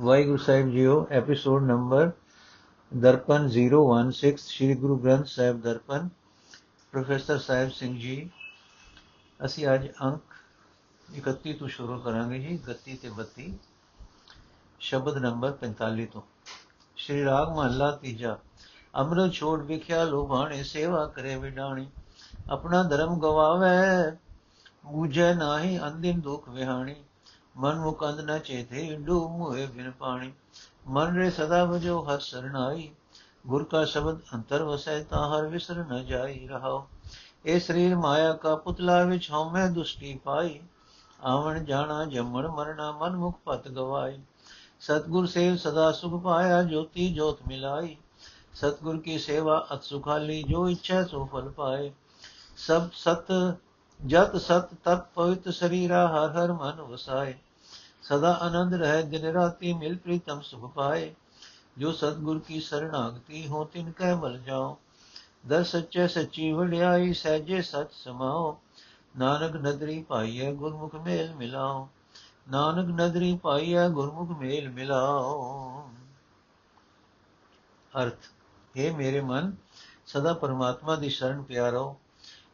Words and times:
ਵਾਹਿਗੁਰੂ 0.00 0.36
ਸਾਹਿਬ 0.36 0.70
JIO 0.70 1.06
episode 1.10 1.62
number 1.62 2.10
Darpan 2.92 3.48
016 3.48 4.36
Sri 4.36 4.74
Guru 4.74 4.96
Granth 4.98 5.26
Sahib 5.26 5.60
Darpan. 5.60 6.08
Professor 6.92 7.38
Sahib 7.38 7.70
Singh 7.70 7.98
ji, 7.98 8.30
ਅਸੀਂ 9.40 9.66
ਅੱਜ 9.74 9.86
ਅੰਕ 10.02 10.22
31 11.18 11.52
ਤੋਂ 11.52 11.68
ਸ਼ੁਰੂ 11.68 11.98
ਕਰਾਂਗੇ 11.98 12.38
ਜੀ 12.38 12.56
31 12.64 12.96
ਤੇ 12.96 13.10
32 13.10 13.50
ਸ਼ਬਦ 14.80 15.18
ਨੰਬਰ 15.18 15.52
45 15.60 16.06
ਤੋਂ। 16.06 16.22
ਸ਼੍ਰੀ 16.96 17.24
ਰਾਗ 17.24 17.48
ਮਹੱਲਾ 17.48 17.90
ਤੀਜਾ 17.96 18.38
ਅੰਮ੍ਰਿਤ 18.96 19.32
ਛੋੜ 19.32 19.62
ਵਿਖਿਆ 19.62 20.04
ਲੋਭਾਣੇ 20.04 20.62
ਸੇਵਾ 20.62 21.06
ਕਰੇ 21.06 21.36
ਵਿਡਾਣੀ, 21.36 21.88
ਆਪਣਾ 22.50 22.82
ਧਰਮ 22.82 23.18
ਗਵਾਵੇ, 23.20 24.16
ਬੂਝੈ 24.86 25.32
ਨਾਹੀ 25.34 25.78
ਅੰਦਿਮ 25.88 26.20
ਦੁਖ 26.20 26.48
ਵਿਹਾਣੀ। 26.48 26.96
ਮਨ 27.56 27.78
ਮੁਕੰਦ 27.78 28.20
ਨ 28.20 28.38
ਚੇਤੇ 28.38 28.96
ਡੂ 28.96 29.28
ਮੂਏ 29.28 29.66
ਬਿਨ 29.66 29.90
ਪਾਣੀ। 29.90 30.32
ਮਨ 30.86 31.16
ਰੇ 31.16 31.30
ਸਦਾ 31.30 31.64
ਵਜੋ 31.64 32.06
ਹਸ 32.08 32.30
ਸਰਨਾਈ। 32.30 32.90
ਗੁਰ 33.46 33.64
ਕਾ 33.64 33.84
ਸ਼ਬਦ 33.84 34.18
ਅੰਤਰ 34.34 34.62
ਵਸੈ 34.62 35.02
ਤਾ 35.02 35.28
ਹਰ 35.28 35.46
ਵਿਸਰ 35.46 35.74
ਨ 35.74 36.04
ਜਾਈ 36.06 36.48
ਰਹਾਓ 36.48 36.86
ਇਹ 37.46 37.60
ਸਰੀਰ 37.60 37.96
ਮਾਇਆ 37.96 38.32
ਕਾ 38.32 38.56
ਪੁਤਲਾ 38.56 39.02
ਵਿੱਚ 39.04 39.30
ਹਉਮੈ 39.30 39.66
ਦੁਸ਼ਟੀ 39.68 40.14
ਪਾਈ। 40.24 40.60
ਆਵਣ 41.24 41.64
ਜਾਣਾ 41.64 42.04
ਜੰਮਣ 42.04 42.48
ਮਰਣਾ 42.48 42.92
ਮਨ 42.92 43.16
ਮੁਖ 43.16 43.38
ਪਤ 43.44 43.68
ਗਵਾਈ। 43.68 44.20
ਸਤਗੁਰ 44.80 45.26
ਸੇਵ 45.26 45.56
ਸਦਾ 45.56 45.92
ਸੁਖ 45.92 46.22
ਪਾਇਆ 46.22 46.62
ਜੋਤੀ 46.62 47.14
ਜੋਤ 47.14 47.38
ਮਿਲਾਈ। 47.48 47.96
ਸਤਗੁਰ 48.54 48.98
ਕੀ 48.98 49.18
ਸੇਵਾ 49.18 49.66
ਅਤ 49.74 49.82
ਸੁਖਾਲੀ 49.82 50.42
ਜੋ 50.42 50.68
ਇੱਛਾ 50.68 51.04
ਸੋ 51.04 51.24
ਫਲ 51.32 51.48
ਪਾਏ। 51.48 51.92
ਸਭ 52.56 52.88
ਸਤ 52.92 53.32
ਜਤ 54.06 54.36
ਸਤ 54.36 54.68
ਤਤ 54.84 55.06
ਪਵਿੱਤ 55.14 55.48
ਸਰੀਰਾ 55.48 56.08
ਹਰ 56.08 56.30
ਹਰ 56.30 56.52
ਮਨ 56.52 56.80
ਵਸਾਏ। 56.80 57.34
ਸਦਾ 58.02 58.32
ਆਨੰਦ 58.32 58.74
ਰਹਿ 58.74 59.02
ਦਿਨ 59.02 59.24
ਰਾਤੀ 59.24 59.72
ਮਿਲ 59.72 59.96
ਪ੍ਰੀਤਮ 59.96 60.40
ਸੁਖ 60.40 60.74
ਪਾਏ। 60.74 61.14
ਜੋ 61.78 61.92
ਸਤਗੁਰ 61.92 62.38
ਕੀ 62.38 62.60
ਸਰਣਾਗਤੀ 62.60 63.46
ਹੋ 63.46 63.64
ਤਿਨ 63.64 63.92
ਕਹਿ 63.92 64.14
ਮਲ 64.14 64.38
ਜਾਓ। 64.38 64.78
ਦਰ 65.46 65.64
ਸੱਚੇ 65.64 66.08
ਸੱਚੀ 66.08 66.52
ਵਡਿਆਈ 66.52 67.12
ਸਹਿਜੇ 67.12 67.62
ਸਚ 67.62 67.92
ਸਮਾਓ। 67.92 68.60
ਨਾਨਕ 69.18 69.56
ਨਦਰੀ 69.56 70.02
ਪਾਈਐ 70.02 70.52
ਗੁਰਮੁਖ 70.52 70.94
ਮੇਲ 70.94 71.34
ਮਿਲਾਓ। 71.34 71.88
ਨਾਨਕ 72.50 73.00
ਨਦਰੀ 73.00 73.38
ਪਾਈਐ 73.42 73.88
ਗੁਰਮੁਖ 73.88 74.38
ਮੇਲ 74.38 74.68
ਮਿਲਾਓ। 74.68 75.90
ਅਰਥ 78.02 78.26
हे 78.78 78.96
ਮੇਰੇ 78.96 79.20
ਮਨ, 79.20 79.52
ਸਦਾ 80.06 80.32
ਪਰਮਾਤਮਾ 80.32 80.96
ਦੀ 80.96 81.08
ਸ਼ਰਨ 81.08 81.42
ਪਿਆਰੋ। 81.42 81.96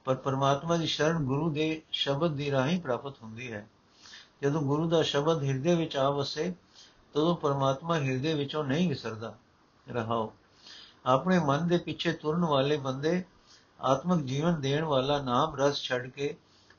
ਪਰ 0.06 0.14
ਪਰਮਾਤਮਾ 0.14 0.76
ਦੀ 0.76 0.86
ਸ਼ਰਨ 0.86 1.24
ਗੁਰੂ 1.24 1.50
ਦੇ 1.50 1.82
ਸ਼ਬਦ 1.92 2.32
ਦੀ 2.32 2.50
ਰਾਹੀਂ 2.50 2.80
ਪ੍ਰਾਪਤ 2.80 3.22
ਹੁੰਦੀ 3.22 3.52
ਹੈ। 3.52 3.68
ਜਦੋਂ 4.42 4.62
ਗੁਰੂ 4.62 4.88
ਦਾ 4.88 5.02
ਸ਼ਬਦ 5.02 5.42
ਹਿਰਦੇ 5.42 5.74
ਵਿੱਚ 5.74 5.96
ਆ 5.96 6.10
ਵਸੇ, 6.10 6.54
ਤਦੋਂ 7.12 7.36
ਪਰਮਾਤਮਾ 7.36 7.98
ਹਿਰਦੇ 7.98 8.34
ਵਿੱਚੋਂ 8.34 8.64
ਨਹੀਂ 8.64 8.88
ਵਿਸਰਦਾ। 8.88 9.34
ਰਹਾਓ। 9.88 10.32
ਆਪਣੇ 11.06 11.38
ਮਨ 11.38 11.68
ਦੇ 11.68 11.78
ਪਿੱਛੇ 11.78 12.12
ਤੁਰਨ 12.12 12.44
ਵਾਲੇ 12.44 12.76
ਬੰਦੇ 12.76 13.24
ਆਤਮਿਕ 13.80 14.24
ਜੀਵਨ 14.26 14.60
ਦੇਣ 14.60 14.84
ਵਾਲਾ 14.84 15.22
ਨਾਮ 15.22 15.56
ਰਸ 15.56 15.82
ਛੱਡ 15.82 16.06
ਕੇ 16.10 16.36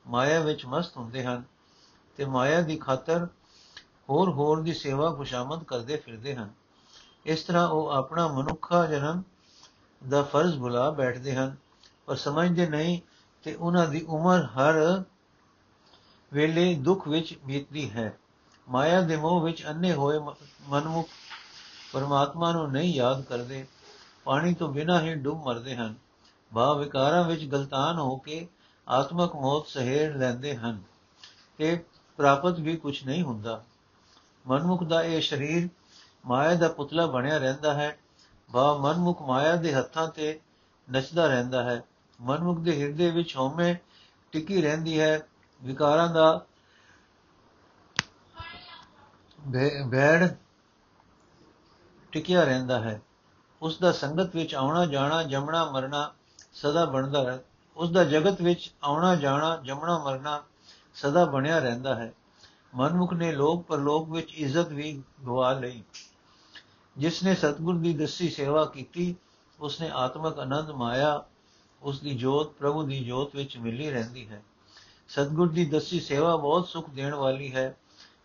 ਮਾਇਆ 0.07 0.39
ਵਿੱਚ 0.39 0.65
ਮਸਤ 0.65 0.97
ਹੁੰਦੇ 0.97 1.23
ਹਨ 1.23 1.43
ਤੇ 2.17 2.25
ਮਾਇਆ 2.25 2.61
ਦੀ 2.61 2.77
ਖਾਤਰ 2.77 3.27
ਹੋਰ 4.09 4.29
ਹੋਰ 4.29 4.61
ਦੀ 4.61 4.73
ਸੇਵਾ 4.73 5.13
ਖੁਸ਼ਾਮਦ 5.13 5.63
ਕਰਦੇ 5.63 5.97
ਫਿਰਦੇ 5.97 6.35
ਹਨ। 6.35 6.49
ਇਸ 7.25 7.43
ਤਰ੍ਹਾਂ 7.43 7.67
ਉਹ 7.67 7.89
ਆਪਣਾ 7.89 8.27
ਮਨੁੱਖਾ 8.27 8.85
ਜਨਮ 8.85 9.23
ਦਾ 10.09 10.23
ਫਰਜ਼ 10.23 10.59
ਭੁਲਾ 10.59 10.89
ਬੈਠਦੇ 10.91 11.35
ਹਨ, 11.35 11.55
ਪਰ 12.05 12.15
ਸਮਝਦੇ 12.15 12.67
ਨਹੀਂ 12.69 13.01
ਤੇ 13.47 13.53
ਉਹਨਾਂ 13.55 13.87
ਦੀ 13.87 14.01
ਉਮਰ 14.09 14.41
ਹਰ 14.45 15.03
ਵੇਲੇ 16.33 16.73
ਦੁੱਖ 16.75 17.07
ਵਿੱਚ 17.07 17.33
ਬੀਤਦੀ 17.45 17.89
ਹੈ। 17.91 18.17
ਮਾਇਆ 18.67 18.99
ਦੇ 19.01 19.15
ਮੋਹ 19.15 19.39
ਵਿੱਚ 19.41 19.65
ਅੰਨੇ 19.67 19.93
ਹੋਏ 19.93 20.17
ਮਨਮੁਖ 20.67 21.09
ਪਰਮਾਤਮਾ 21.93 22.51
ਨੂੰ 22.51 22.71
ਨਹੀਂ 22.71 22.93
ਯਾਦ 22.93 23.21
ਕਰਦੇ। 23.21 23.65
ਪਾਣੀ 24.25 24.53
ਤੋਂ 24.53 24.69
ਬਿਨਾਂ 24.69 24.99
ਹੀ 25.01 25.13
ਡੁੱਬ 25.15 25.45
ਮਰਦੇ 25.45 25.75
ਹਨ। 25.75 25.95
ਭਾਵ 26.51 26.79
ਵਿਕਾਰਾਂ 26.79 27.23
ਵਿੱਚ 27.23 27.45
ਗਲਤਾਨ 27.45 27.97
ਹੋ 27.97 28.15
ਕੇ 28.17 28.47
ਆਤਮਕ 28.87 29.35
ਮੌਤ 29.35 29.67
ਸਹਿੜ 29.67 30.15
ਲੈਂਦੇ 30.17 30.55
ਹਨ 30.55 30.81
ਤੇ 31.57 31.85
ਪ੍ਰਾਪਤ 32.17 32.59
ਵੀ 32.59 32.75
ਕੁਝ 32.75 33.05
ਨਹੀਂ 33.05 33.23
ਹੁੰਦਾ। 33.23 33.63
ਮਨਮੁਖ 34.47 34.83
ਦਾ 34.83 35.03
ਇਹ 35.03 35.21
ਸਰੀਰ 35.21 35.69
ਮਾਇਆ 36.25 36.55
ਦਾ 36.55 36.67
ਪੁਤਲਾ 36.67 37.05
ਬਣਿਆ 37.05 37.37
ਰਹਿੰਦਾ 37.37 37.73
ਹੈ। 37.73 37.97
ਭਾਵ 38.53 38.81
ਮਨਮੁਖ 38.81 39.21
ਮਾਇਆ 39.21 39.55
ਦੇ 39.55 39.73
ਹੱਥਾਂ 39.73 40.07
ਤੇ 40.07 40.39
ਨੱਚਦਾ 40.87 41.27
ਰਹਿੰਦਾ 41.27 41.63
ਹੈ। 41.63 41.83
ਮਨਮੁਖ 42.21 42.59
ਦੇ 42.59 42.81
ਹਿਰਦੇ 42.81 43.11
ਵਿੱਚ 43.11 43.37
ਹਉਮੈ 43.37 43.75
ਟਿਕੀ 44.31 44.61
ਰਹਿੰਦੀ 44.61 44.99
ਹੈ। 44.99 45.27
ਵਿਕਾਰਾਂ 45.63 46.07
ਦਾ 46.07 46.45
ਭੈੜ 49.91 50.29
ਟਿਕਿਆ 52.11 52.43
ਰਹਿੰਦਾ 52.43 52.79
ਹੈ। 52.79 53.01
ਉਸ 53.61 53.79
ਦਾ 53.79 53.91
ਸੰਗਤ 53.91 54.35
ਵਿੱਚ 54.35 54.55
ਆਉਣਾ, 54.55 54.85
ਜਾਣਾ, 54.85 55.23
ਜੰਮਣਾ, 55.23 55.71
ਮਰਨਾ 55.71 56.13
ਸਦਾ 56.53 56.85
ਬਣਦਾ 56.85 57.31
ਹੈ। 57.31 57.43
ਉਸ 57.77 57.91
ਦਾ 57.91 58.03
ਜਗਤ 58.03 58.41
ਵਿੱਚ 58.41 58.73
ਆਉਣਾ, 58.83 59.15
ਜਾਣਾ, 59.15 59.57
ਜੰਮਣਾ, 59.57 59.97
ਮਰਨਾ 59.97 60.43
ਸਦਾ 60.95 61.25
ਬਣਿਆ 61.25 61.59
ਰਹਿੰਦਾ 61.59 61.95
ਹੈ। 61.95 62.13
ਮਨਮੁਖ 62.75 63.13
ਨੇ 63.13 63.31
ਲੋਕ, 63.31 63.63
ਪਰਲੋਕ 63.63 64.09
ਵਿੱਚ 64.09 64.33
ਇੱਜ਼ਤ 64.33 64.67
ਵੀ 64.67 65.03
ਗਵਾ 65.25 65.53
ਲਈ। 65.53 65.83
ਜਿਸ 66.97 67.23
ਨੇ 67.23 67.35
ਸਤਗੁਰ 67.35 67.77
ਦੀ 67.77 67.93
ਦਸੀ 67.93 68.29
ਸੇਵਾ 68.29 68.65
ਕੀਤੀ, 68.65 69.15
ਉਸ 69.59 69.81
ਨੇ 69.81 69.89
ਆਤਮਕ 69.93 70.39
ਆਨੰਦ 70.39 70.71
ਮਾਇਆ 70.71 71.25
ਉਸ 71.81 71.99
ਦੀ 71.99 72.15
ਜੋਤ 72.15 72.53
ਪ੍ਰਭੂ 72.53 72.83
ਦੀ 72.83 73.03
ਜੋਤ 73.03 73.35
ਵਿੱਚ 73.35 73.57
ਮਿਲੀ 73.57 73.89
ਰਹਿੰਦੀ 73.89 74.27
ਹੈ। 74.29 74.43
ਸਤਗੁਰ 75.09 75.49
ਦੀ 75.49 75.65
ਦਸੀ 75.65 75.99
ਸੇਵਾ 75.99 76.35
ਬਹੁਤ 76.35 76.67
ਸੁਖ 76.67 76.89
ਦੇਣ 76.89 77.13
ਵਾਲੀ 77.13 77.55
ਹੈ। 77.55 77.77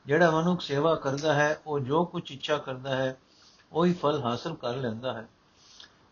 ਜਿਹੜਾ 0.07 0.31
ਮਨੁੱਖ 0.31 0.61
ਸੇਵਾ 0.61 0.95
ਕਰਦਾ 0.95 1.35
ਹੈ, 1.35 1.61
ਉਹ 1.67 1.79
ਜੋ 1.81 2.05
ਕੁਝ 2.05 2.31
ਇੱਛਾ 2.33 2.57
ਕਰਦਾ 2.57 2.97
ਹੈ, 2.97 3.17
ਉਹੀ 3.73 3.93
ਫਲ 3.93 4.23
ਹਾਸਲ 4.23 4.55
ਕਰ 4.55 4.77
ਲੈਂਦਾ 4.77 5.13
ਹੈ। 5.13 5.29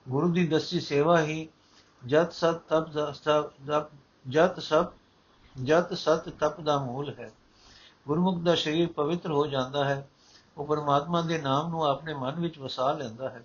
ਗੁਰੂ 0.08 0.32
ਦੀ 0.32 0.46
ਦਸੀ 0.46 0.80
ਸੇਵਾ 0.80 1.20
ਹੀ 1.20 1.48
ਜਤ 2.06 2.32
ਸਤ 2.32 2.60
ਤਪ 2.68 3.90
ਜਤ 4.28 4.60
ਸਭ 4.60 4.86
ਜਤ 5.62 5.94
ਸਤ 5.94 6.28
ਤਪ 6.28 6.60
ਦਾ 6.60 6.78
ਮੂਲ 6.78 7.14
ਹੈ। 7.18 7.30
ਗੁਰਮੁਖ 8.08 8.38
ਦਾ 8.38 8.54
ਸਰੀਰ 8.54 8.92
ਪਵਿੱਤਰ 8.92 9.30
ਹੋ 9.30 9.46
ਜਾਂਦਾ 9.46 9.84
ਹੈ। 9.84 10.08
ਉਹ 10.56 10.66
ਪਰਮਾਤਮਾ 10.66 11.20
ਦੇ 11.20 11.38
ਨਾਮ 11.38 11.68
ਨੂੰ 11.70 11.84
ਆਪਣੇ 11.86 12.14
ਮਨ 12.14 12.40
ਵਿੱਚ 12.40 12.58
ਵਸਾ 12.58 12.92
ਲੈਂਦਾ 12.92 13.28
ਹੈ। 13.28 13.44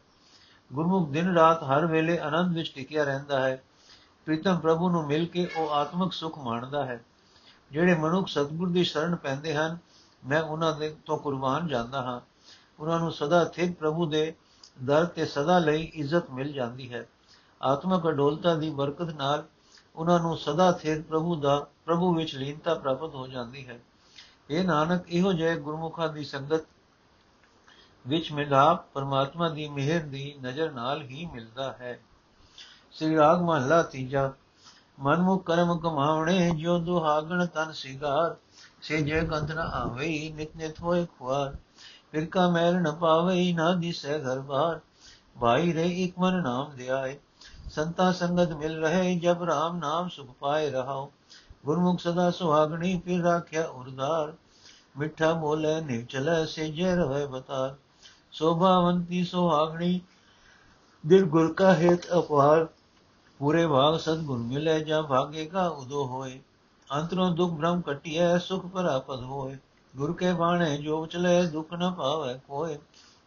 ਗੁਰਮੁਖ 0.74 1.10
ਦਿਨ 1.10 1.34
ਰਾਤ 1.34 1.64
ਹਰ 1.64 1.86
ਵੇਲੇ 1.86 2.18
ਆਨੰਦ 2.20 2.56
ਵਿੱਚ 2.56 2.72
ਟਿਕਿਆ 2.76 3.04
ਰਹਿੰਦਾ 3.04 3.40
ਹੈ। 3.40 3.64
ਪ੍ਰੀਤਮ 4.26 4.60
ਪ੍ਰਭੂ 4.60 4.90
ਨੂੰ 4.90 5.08
ਮਿਲ 5.08 5.26
ਕੇ 5.26 5.50
ਉਹ 5.58 5.70
ਆਤਮਿਕ 5.70 6.14
ਸੁਖ 6.14 6.40
ਮਾਣਦਾ 6.40 6.86
ਹੈ। 6.86 7.04
ਜਿਹੜੇ 7.72 7.96
ਮਨੁੱਖ 7.96 8.28
ਸਤਗੁਰ 8.28 8.70
ਦੀ 8.70 8.84
ਸ਼ਰਨ 8.84 9.16
ਪੈਂਦੇ 9.16 9.56
ਹਨ, 9.56 9.78
ਮੈਂ 10.28 10.42
ਉਹਨਾਂ 10.42 10.78
ਦੇ 10.78 10.96
ਤੋਂ 11.06 11.18
ਕੁਰਬਾਨ 11.18 11.68
ਜਾਂਦਾ 11.68 12.02
ਹਾਂ। 12.02 12.22
ਉਹਨਾਂ 12.80 13.00
ਨੂੰ 13.00 13.12
ਸਦਾ 13.12 13.46
ਸਥਿਰ 13.46 13.74
ਪ੍ਰਭੂ 13.74 14.06
ਦੇ 14.06 14.34
ਦਰ 14.84 15.06
ਤੇ 15.06 15.26
ਸਦਾ 15.26 15.60
ਲਈ 15.60 15.84
ਇੱਜ਼ਤ 15.84 16.32
ਮਿਲ 16.32 16.52
ਜਾਂਦੀ 16.52 16.94
ਹੈ। 16.94 17.08
ਆਤਮਿਕ 17.62 18.10
ਅਡੋਲਤਾ 18.10 18.56
ਦੀ 18.56 18.70
ਬਰਕਤ 18.70 19.10
ਨਾਲ 19.16 19.44
ਉਹਨਾਂ 19.96 20.20
ਨੂੰ 20.20 20.38
ਸਦਾ 20.38 20.72
ਸਥਿਰ 20.72 21.02
ਪ੍ਰਭੂ 21.02 21.36
ਦਾ, 21.36 21.68
ਪ੍ਰਭੂ 21.86 22.16
ਵਿੱਚ 22.16 22.36
ਲੀਨਤਾ 22.36 22.74
ਪ੍ਰਾਪਤ 22.76 23.16
ਹੋ 23.16 23.28
ਜਾਂਦੀ 23.28 23.68
ਹੈ। 23.68 23.80
ਇਹ 24.50 24.64
ਨਾਨਕ, 24.64 25.10
ਇਹੋ 25.10 25.34
ਜਿਹੇ 25.34 25.56
ਗੁਰਮੁਖਾਂ 25.56 26.10
ਦੀ 26.10 26.24
ਸੰਗਤ 26.24 26.62
ਵਿੱਚ 28.08 28.32
ਮਿਲਾਪ 28.32 28.92
ਪਰਮਾਤਮਾ 28.94 29.50
ਦੀ 29.50 29.70
ਮਿਹਰ 29.70 30.02
ਦੀ 30.02 30.36
ਨਜ਼ਰ 30.44 30.72
ਨਾਲ 30.72 31.02
ਹੀ 31.02 31.26
ਮਿਲਦਾ 31.34 31.72
ਹੈ। 31.72 32.00
ਸ੍ਰੀ 32.96 33.16
ਰਾਗ 33.16 33.42
ਮਹਲਾ 33.42 33.84
ਤੀਜਾ। 33.84 34.32
ਮਨਮੁਖ 35.00 35.46
ਕਰਮ 35.46 35.80
ਕਮਾਵਣੇ 35.80 36.52
ਜੋ 36.52 36.78
ਦੁਹਾਗਣ 36.80 37.46
ਤਨ 37.46 37.72
ਸਿਗਾਰ। 37.72 38.36
ਸੇ 38.82 39.02
ਜੇ 39.02 39.22
ਗੰਧ 39.22 39.52
ਨ 39.52 39.58
ਆਵੇ 39.58 40.34
ਨਿਤ 40.36 40.56
ਨਿਤ 40.56 40.80
ਹੋਏ 40.80 41.06
ਖੁਆਰ। 41.06 41.56
ਫਿਰ 42.12 42.26
ਕਾ 42.26 42.50
ਮੈਲ 42.50 42.76
ਨ 42.76 42.92
ਪਾਵੇ 42.92 43.54
ਨਾ 43.54 43.74
ਦਿਸੈ 43.74 44.20
ਘਰ 44.20 44.40
ਬਾਰ 44.40 44.80
ਭਾਈ 45.40 45.74
ਰੇ 45.74 45.88
ਇਕ 46.04 46.20
ਮਨ 46.20 46.42
ਨਾਮ 46.44 46.76
ਦਿਆਏ। 46.76 47.20
ਸੰਤਾ 47.70 48.12
ਸੰਗਤ 48.12 48.54
ਮਿਲ 48.54 48.86
ਰਹੇ, 48.86 49.16
ਜਬ 49.16 49.44
ਰਾਮ 49.44 49.78
ਨਾਮ 49.78 50.10
ਸੁਖ 50.10 50.30
ਪਾਏ 50.40 50.70
ਰਹਾਓ 50.70 51.12
ਗੁਰਮੁਖ 51.66 52.00
ਸਦਾ 52.00 52.32
ਸੁਹਾਗਣੀ, 52.32 53.02
ਫਿਰ 53.06 53.22
ਰਾਖਿਆ 53.22 53.66
ਉਰਦਾਰ। 53.66 54.34
ਮਿੱਠਾ 54.98 55.34
ਬੋਲੇ, 55.34 55.82
ਨਿਵ 55.82 56.06
ਚਲੇ 56.06 56.46
ਸੇ 56.46 56.70
ਜੇ 56.70 56.96
ਰਵੇ 56.96 57.26
ਬਤਾਰ। 57.26 57.76
ਸੋਭਾਵੰਤੀ 58.32 59.24
ਸੁਹਾਗਣੀ, 59.24 60.02
ਦਿਲ 61.06 61.26
ਗੁਰ 61.26 61.54
ਕਾ 61.54 61.76
ਹੇਤ 61.76 62.08
ਅਪਾਰ। 62.20 62.68
ਪੂਰੇ 63.40 63.68
ਭਾਗ 63.68 63.98
ਸਤਗੁਰ 63.98 64.38
ਮਿਲੇ 64.38 64.80
ਜਾਂ 64.80 65.04
ਭਾਗੇਗਾ 65.04 65.68
ਉਦੋ 65.68 66.06
ਹੋਏ। 66.06 66.42
ਅੰਤਰੋਂ 66.94 67.32
ਦੁਖ 67.32 67.52
ਭ੍ਰਮ 67.52 67.82
ਕਟਿਐ, 67.82 68.38
ਸੁਖ 68.38 68.66
ਪਰਾਪਦ 68.66 69.24
ਹੋਏ। 69.24 69.58
ਗੁਰ 69.96 70.14
ਕੇ 70.14 70.34
ਬਾਣੇ 70.34 70.78
ਜੋ 70.78 71.06
ਚਲੇ 71.06 71.46
ਦੁਖ 71.46 71.74
ਨ 71.74 71.92
ਪਾਵੇ 71.92 72.40
ਕੋਏ। 72.48 72.80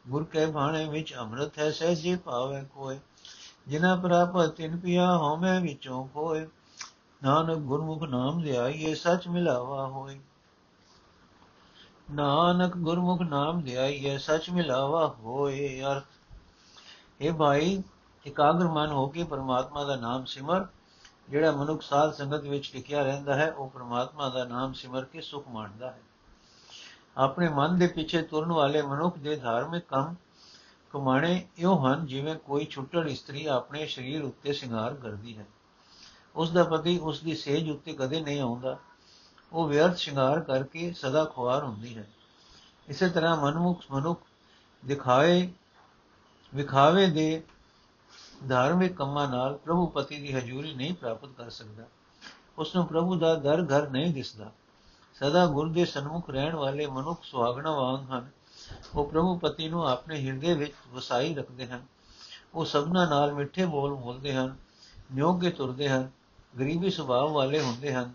ਗੁਰ 0.09 0.25
ਕੇ 0.25 0.47
ਬਾਣੇ 0.47 0.89
ਵਿੱਚ 0.89 1.15
ਅੰਮ੍ਰਿਤ 1.15 1.59
ਹੈ, 1.59 1.71
ਸਹਿਜੇ 1.71 2.17
ਪਾਵੇ 2.17 2.63
ਕੋਏ। 2.75 3.01
ਜਿਨਾ 3.69 3.97
ਪ੍ਰਾਪਤ 3.97 4.49
ਤਿਨ 4.49 4.77
ਪਿਆ 4.77 5.17
ਹਉਮੈ 5.17 5.61
ਵਿੱਚੋਂ 5.61 6.09
ਕੋਏ 6.09 6.47
ਨਾਨਕ 7.25 7.57
ਗੁਰਮੁਖ 7.57 8.03
ਨਾਮ 8.03 8.43
ਧਿਆਈਏ 8.43 8.95
ਸਚ 8.95 9.29
ਮਿਲਾਵਾ 9.29 9.87
ਹੋਏ। 9.87 10.21
ਨਾਨਕ 12.13 12.77
ਗੁਰਮੁਖ 12.77 13.23
ਨਾਮ 13.23 13.63
ਧਿਆਈਏ 13.63 14.19
ਸਚ 14.19 14.51
ਮਿਲਾਵਾ 14.51 15.17
ਹੋਏ। 15.19 15.83
ਅਰਥ। 15.83 16.05
ਇਹ 17.21 17.33
ਭਾਈ 17.33 17.83
ਇਕਾਗਰ 18.29 18.69
ਮਨ 18.69 18.91
ਹੋ 18.91 19.07
ਕੇ 19.07 19.25
ਪਰਮਾਤਮਾ 19.25 19.85
ਦਾ 19.85 19.97
ਨਾਮ 19.97 20.25
ਸਿਮਰ, 20.25 20.67
ਜਿਹੜਾ 21.29 21.53
ਮਨੁੱਖ 21.53 21.83
ਸਾਧ 21.83 22.13
ਸੰਗਤ 22.13 22.41
ਵਿੱਚ 22.41 22.73
ਟਿਕਿਆ 22.73 23.03
ਰਹਿੰਦਾ 23.03 23.35
ਹੈ, 23.35 23.53
ਉਹ 23.53 23.71
ਪਰਮਾਤਮਾ 23.71 24.29
ਦਾ 24.29 24.45
ਨਾਮ 24.45 24.73
ਸਿਮਰ 24.73 25.05
ਕੇ 25.05 25.21
ਸੁਖ 25.21 25.49
ਮਾਣਦਾ 25.49 25.91
ਹੈ। 25.91 26.01
ਆਪਣੇ 27.17 27.49
ਮਨ 27.49 27.79
ਦੇ 27.79 27.87
ਪਿੱਛੇ 27.87 28.23
ਤੁਰਨ 28.23 28.53
ਵਾਲੇ 28.53 28.83
ਮਨੁੱਖ 28.83 29.19
ਦੇ 29.19 29.37
ਧਾਰਮਿਕ 29.37 29.85
ਕੰਮ 29.85 30.15
ਕਮਾਣੇ 30.91 31.47
ਇਉਂ 31.57 31.87
ਹਨ 31.87 32.07
ਜਿਵੇਂ 32.07 32.35
ਕੋਈ 32.35 32.65
ਛੁੱਟਣ 32.65 33.09
ਇਸਤਰੀ 33.09 33.47
ਆਪਣੇ 33.47 33.87
ਸਰੀਰ 33.87 34.23
ਉੱਤੇ 34.23 34.53
ਸ਼ਿੰਗਾਰ 34.53 34.95
ਕਰਦੀ 34.95 35.39
ਹੈ। 35.39 35.47
ਉਸ 36.37 36.51
ਦਾ 36.51 36.65
ਪਤੀ 36.65 36.99
ਉਸ 36.99 37.21
ਦੀ 37.21 37.35
ਸੇਜ 37.35 37.71
ਉੱਤੇ 37.71 37.93
ਕਦੇ 37.93 38.21
ਨਹੀਂ 38.21 38.41
ਆਉਂਦਾ। 38.41 38.79
ਉਹ 39.53 39.69
ਵਿਅਰਥ 39.69 39.97
ਸ਼ਿੰਗਾਰ 39.97 40.41
ਕਰਕੇ 40.41 40.93
ਸਦਾ 40.93 41.25
ਖੁਆਰ 41.25 41.65
ਹੁੰਦੀ 41.65 41.99
ਹੈ। 41.99 42.09
ਇਸੇ 42.89 43.09
ਤਰ੍ਹਾਂ 43.09 43.37
ਮਨਮੁਖ 43.37 43.81
ਮਨੁੱਖ 43.91 44.21
ਦਿਖਾਵੇ, 44.87 45.53
ਵਿਖਾਵੇ 46.55 47.07
ਦੇ 47.07 47.43
ਧਾਰਮਿਕ 48.49 48.97
ਕੰਮਾਂ 48.97 49.29
ਨਾਲ 49.29 49.57
ਪ੍ਰਭੂ 49.57 49.87
ਪਤੀ 49.87 50.21
ਦੀ 50.21 50.35
ਹਜ਼ੂਰੀ 50.35 50.75
ਨਹੀਂ 50.75 50.95
ਪ੍ਰਾਪਤ 50.95 51.29
ਕਰ 51.29 51.51
ਸਕਦਾ। 51.51 51.85
ਉਸ 52.59 52.77
ਨੂੰ 52.77 52.87
ਪ੍ਰਭੂ 52.87 53.15
ਦਾ 53.15 53.35
ਦਰ 53.35 53.63
ਘਰ 53.63 53.89
ਨਹੀਂ 53.89 54.15
ਦਿਸਦਾ। 54.15 54.53
ਸਦਾ 55.15 55.47
ਗੁਰ 55.47 55.69
ਦੇ 55.69 55.85
ਸਨਮੁਖ 55.85 56.31
ਰਹਿਣ 56.31 56.55
ਵਾਲੇ 56.57 56.87
ਮਨੁੱਖ 56.87 57.25
ਸੁਹਾਗਣਾ 57.25 57.73
ਵਾਂਗ 57.73 58.11
ਹਨ। 58.11 58.31
ਉਹ 58.95 59.11
ਪ੍ਰਭੂ 59.11 59.39
ਪਤੀ 59.39 59.69
ਨੂੰ 59.69 59.89
ਆਪਣੇ 59.89 60.27
ਹਿਰਦੇ 60.27 60.55
ਵਿੱਚ 60.55 60.73
ਵਸਾਈ 60.89 61.35
ਰੱਖਦੇ 61.35 61.67
ਹਨ। 61.67 61.83
ਉਹ 62.55 62.65
ਸਭਨਾ 62.65 63.09
ਨਾਲ 63.09 63.33
ਮਿੱਠੇ 63.33 63.65
ਬੋਲ 63.65 63.95
ਬੋਲਦੇ 63.95 64.35
ਹਨ 64.35 64.57
ਨਿਯੋਗੇ 65.13 65.51
ਤੁਰਦੇ 65.51 65.89
ਹਨ, 65.89 66.11
ਗਰੀਬੀ 66.59 66.91
ਸੁਭਾਅ 66.91 67.25
ਵਾਲੇ 67.25 67.61
ਹੁੰਦੇ 67.61 67.95
ਹਨ। 67.95 68.15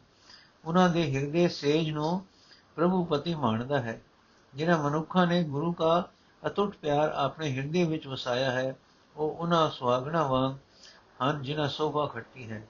ਉਹਨਾਂ 0.66 0.90
ਦੇ 0.90 1.16
ਹਿਰਦੇ 1.16 1.48
ਸੇਜ 1.48 1.90
ਨੂੰ 1.90 2.25
ਪ੍ਰਭੂ 2.75 3.06
ਪਤੀ 3.06 3.36
ਮੰਨਦਾ 3.36 3.81
ਹੈ, 3.81 4.02
ਜਿਨ੍ਹਾਂ 4.56 4.84
ਮਨੁੱਖਾਂ 4.84 5.28
ਨੇ 5.28 5.44
ਗੁਰੂ 5.44 5.75
ਦਾ 5.80 6.10
ਅਤੁੱਟ 6.48 6.75
ਪਿਆਰ 6.75 7.10
ਆਪਣੇ 7.10 7.52
ਹਿਰਦੇ 7.52 7.84
ਵਿੱਚ 7.84 8.08
ਵਸਾਇਆ 8.08 8.52
ਹੈ। 8.52 8.75
ਉਹ 9.18 9.31
ਉਹਨਾਂ 9.31 9.69
ਸੁਹਾਗਣਾ 9.69 10.27
ਵਾਂਗ 10.27 10.56
ਹਨ 11.24 11.42
ਜਿਨ੍ਹਾਂ 11.42 11.69
ਸੋਭਾ 11.69 12.06
ਖੱਟੀ 12.06 12.51
ਹੈ। 12.51 12.68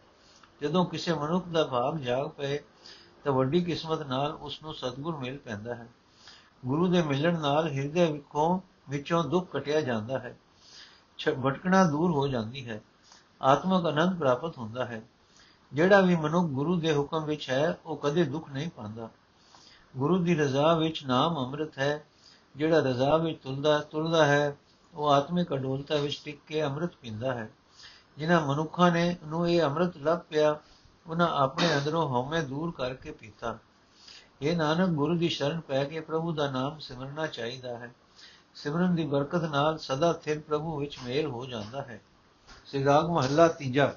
ਜਦੋਂ 0.61 0.85
ਕਿਸੇ 0.85 1.13
ਮਨੁੱਖ 1.13 1.47
ਦਾ 1.47 1.63
ਭਾਵ 1.63 1.97
ਜਾਗ 1.97 2.29
ਪਏ, 2.29 2.59
ਤਾਂ 3.23 3.31
ਵੱਡੀ 3.31 3.63
ਕਿਸਮਤ 3.63 4.01
ਨਾਲ 4.01 4.31
ਉਸ 4.31 4.63
ਨੂੰ 4.63 4.73
ਸਤਗੁਰ 4.73 5.17
ਮਿਲ 5.17 5.37
ਪੈਂਦਾ 5.37 5.75
ਹੈ। 5.75 5.87
ਗੁਰੂ 6.65 6.87
ਦੇ 6.87 7.01
ਮਿਲਣ 7.01 7.39
ਨਾਲ 7.39 7.71
ਹਿਰਦੇ 7.71 8.11
ਵਿੱਚੋਂ 8.11 8.59
ਵਿੱਚੋਂ 8.89 9.23
ਦੁੱਖ 9.23 9.51
ਕਟਿਆ 9.51 9.81
ਜਾਂਦਾ 9.81 10.19
ਹੈ। 10.19 10.37
ਭਟਕਣਾ 11.43 11.83
ਦੂਰ 11.83 12.11
ਹੋ 12.11 12.27
ਜਾਂਦੀ 12.27 12.69
ਹੈ। 12.69 12.81
ਆਤਮਕ 13.41 13.85
ਆਨੰਦ 13.85 14.19
ਪ੍ਰਾਪਤ 14.19 14.57
ਹੁੰਦਾ 14.57 14.85
ਹੈ। 14.85 15.01
ਜਿਹੜਾ 15.73 16.01
ਵੀ 16.01 16.15
ਮਨੁੱਖ 16.15 16.47
ਗੁਰੂ 16.47 16.79
ਦੇ 16.79 16.97
ਹੁਕਮ 16.97 17.25
ਵਿੱਚ 17.25 17.49
ਹੈ, 17.49 17.77
ਉਹ 17.85 17.97
ਕਦੇ 17.97 18.23
ਦੁੱਖ 18.23 18.49
ਨਹੀਂ 18.49 18.69
ਪਾਉਂਦਾ। 18.69 19.09
ਗੁਰੂ 19.97 20.17
ਦੀ 20.17 20.35
ਰਜ਼ਾ 20.35 20.75
ਵਿੱਚ 20.75 21.05
ਨਾਮ 21.05 21.37
ਅੰਮ੍ਰਿਤ 21.37 21.77
ਹੈ। 21.77 22.05
ਜਿਹੜਾ 22.55 22.79
ਰਜ਼ਾ 22.79 23.17
ਵਿੱਚ 23.17 23.41
ਤੁਲਦਾ 23.41 23.79
ਤੁਲਦਾ 23.79 24.25
ਹੈ 24.25 24.57
ਉਹ 24.95 25.09
ਆਤਮਿਕ 25.09 25.53
ਅਡੋਲਤਾ 25.53 25.95
ਵਿੱਚ 25.95 26.21
ਟਿਕ 26.25 26.39
ਕੇ 26.47 26.63
ਅੰਮ੍ਰਿਤ 26.63 26.95
ਪੀਂਦਾ 27.01 27.33
ਹੈ। 27.33 27.49
ਜਿਨ੍ਹਾਂ 28.17 28.47
ਮਨੁੱਖਾਂ 28.47 28.91
ਨੇ 28.91 29.17
ਨੂੰ 29.25 29.49
ਇਹ 29.49 29.61
ਅੰਮ੍ਰਿਤ 29.61 29.97
ਲੱਭ 29.97 30.19
ਪਿਆ, 30.19 30.59
ਉਹਨਾਂ 31.07 31.27
ਆਪਣੇ 31.27 31.77
ਅੰਦਰੋਂ 31.77 32.09
ਹਉਮੈ 32.09 32.41
ਦੂਰ 32.41 32.71
ਕਰਕੇ 32.71 33.11
ਪੀਤਾ। 33.11 33.57
ਇਹ 34.41 34.57
ਨਾਨਕ, 34.57 34.89
ਗੁਰੂ 34.89 35.17
ਦੀ 35.17 35.29
ਸ਼ਰਨ 35.29 35.59
ਪੈ 35.59 35.83
ਕੇ 35.83 35.99
ਪ੍ਰਭੂ 35.99 36.31
ਦਾ 36.33 36.51
ਨਾਮ 36.51 36.79
ਸਿਮਰਨਾ 36.79 37.27
ਚਾਹੀਦਾ 37.27 37.77
ਹੈ। 37.77 37.95
ਸਿਮਰਨ 38.55 38.95
ਦੀ 38.95 39.05
ਬਰਕਤ 39.05 39.43
ਨਾਲ 39.43 39.77
ਸਦਾ 39.77 40.13
ਸਥਿਰ 40.13 40.39
ਪ੍ਰਭੂ 40.39 40.79
ਵਿੱਚ 40.79 40.97
ਮੇਲ 41.05 41.25
ਹੋ 41.25 41.45
ਜਾਂਦਾ 41.45 41.81
ਹੈ। 41.81 42.01
ਸ੍ਰੀ 42.65 42.85
ਰਾਗ 42.85 43.09
ਮਹੱਲਾ 43.09 43.47
ਤੀਜਾ। 43.47 43.93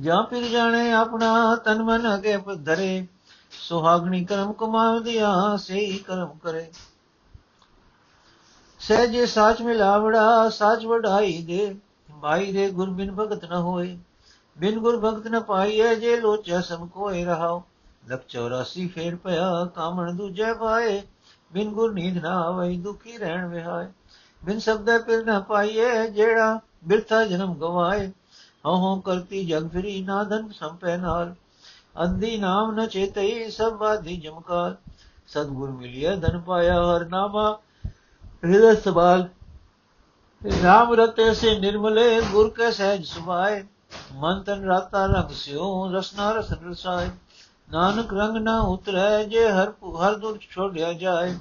ਜਾਂ 0.00 0.22
ਫਿਰ 0.22 0.48
ਜਾਣੇ 0.48 0.92
ਆਪਣਾ 0.92 1.56
ਤਨ 1.56 1.82
ਮਨ 1.82 2.14
ਅਗੇ 2.14 2.38
ਧਰੇ, 2.64 3.06
ਸੁਹਾਗਣੀ 3.50 4.24
ਕਰਮ 4.24 4.52
ਕਮਾਵਦਿਆ 4.52 5.56
ਸਹੀ 5.56 5.98
ਕਰਮ 5.98 6.38
ਕਰੇ। 6.38 6.72
ਸਹਿਜੇ 8.80 9.26
ਸਾਚ 9.26 9.62
ਮਿਲਾਵੜਾ, 9.62 10.48
ਸਾਚ 10.48 10.86
ਵਢਾਈ 10.86 11.42
ਦੇ। 11.42 11.74
ਭਾਈ 12.22 12.52
ਦੇ 12.52 12.70
ਗੁਰ 12.70 12.90
ਬਿਨ 12.90 13.12
ਭਗਤ 13.12 13.44
ਨ 13.44 13.54
ਹੋਏ। 13.54 13.98
ਬਿਨ 14.58 14.78
ਗੁਰ 14.78 15.00
ਭਗਤ 15.00 15.26
ਨ 15.26 15.40
ਪਾਈਏ 15.40 15.94
ਜੇ 15.96 16.16
ਲੋਚਾ 16.20 16.60
ਸਮ 16.60 16.86
ਕੋਏ 16.86 17.24
ਰਹਾਓ 17.24 17.62
ਲਖ 18.10 18.20
84 18.28 18.86
ਫੇਰ 18.86 19.16
ਭਇਆ 19.16 19.64
ਕਾਮਣ 19.74 20.12
ਦੂਜੇ 20.12 20.52
ਪਾਏ 20.54 21.02
ਬਿਨ 21.52 21.70
ਗੁਰ 21.70 21.92
ਨੀਂਦ 21.92 22.22
ਨਾ 22.22 22.40
ਆਵੇ 22.40 22.76
ਦੁਖੀ 22.76 23.16
ਰਹਿਣ 23.18 23.46
ਵਿਹਾਏ। 23.46 23.86
ਬਿਨ 24.44 24.58
ਸਬਦ 24.58 25.02
ਪਿਰ 25.02 25.24
ਨ 25.26 25.40
ਪਾਈਏ 25.40 26.08
ਜਿਹੜਾ 26.10 26.60
ਬਿਰਥਾ 26.84 27.24
ਜਨਮ 27.24 27.54
ਗਵਾਏ। 27.54 28.10
ਹਉ 28.66 28.76
ਹਉ 28.76 29.00
ਕਰਤੀ 29.00 29.44
ਜਗ 29.44 29.68
ਫਿਰੀ 29.68 30.02
ਨਾ 30.02 30.24
ਧਨ 30.24 30.48
ਸੰਪੈ 30.48 30.96
ਨਾਲ। 30.96 31.34
ਅੰਧੀ 32.04 32.36
ਨਾਮ 32.38 32.74
ਨ 32.74 32.86
ਚੇਤਈ, 32.86 33.50
ਸਭ 33.50 33.72
ਬਾਧੀ 33.72 34.16
ਜਮਕਾਰ। 34.16 34.76
ਸਤਗੁਰ 35.28 35.70
ਮਿਲਿਆ 35.70 36.16
ਧਨ 36.16 36.40
ਪਾਇਆ, 36.40 36.96
ਹਰ 36.96 37.04
ਨਾਮਾ। 37.04 37.58
ਹਿਰਦੈ 38.44 38.74
ਸਬਾਲ 38.74 39.28
ਨਾਮ 40.62 40.92
ਰਤੇ 40.94 41.34
ਸੇ 41.34 41.58
ਨਿਰਮਲੇ 41.58 42.20
ਗੁਰ 42.20 42.50
ਕੇ 42.50 42.72
ਸਹਿਜ 42.72 43.04
ਸੁਭਾਏ। 43.04 43.64
ਮਨ 44.14 44.42
ਤਨ 44.42 44.64
ਰਾਤਾ 44.64 45.06
ਰੰਗ 45.06 45.30
ਸਿਓ 45.30 45.92
ਰਸਨਾ 45.92 46.32
ਰਸ 46.32 46.52
ਰਸਾਏ। 46.52 47.10
ਨਾਨਕ 47.72 48.14
ਰੰਗ 48.14 48.36
ਨਾ 48.36 48.60
ਉਤਰੈ 48.60 49.24
ਜੇ 49.24 49.48
ਹਰ 49.48 49.72
ਹਰ 50.00 50.14
ਦੁਰ 50.14 50.38
ਛੋੜਿਆ 50.50 50.92
ਜਾਏ। 50.92 51.38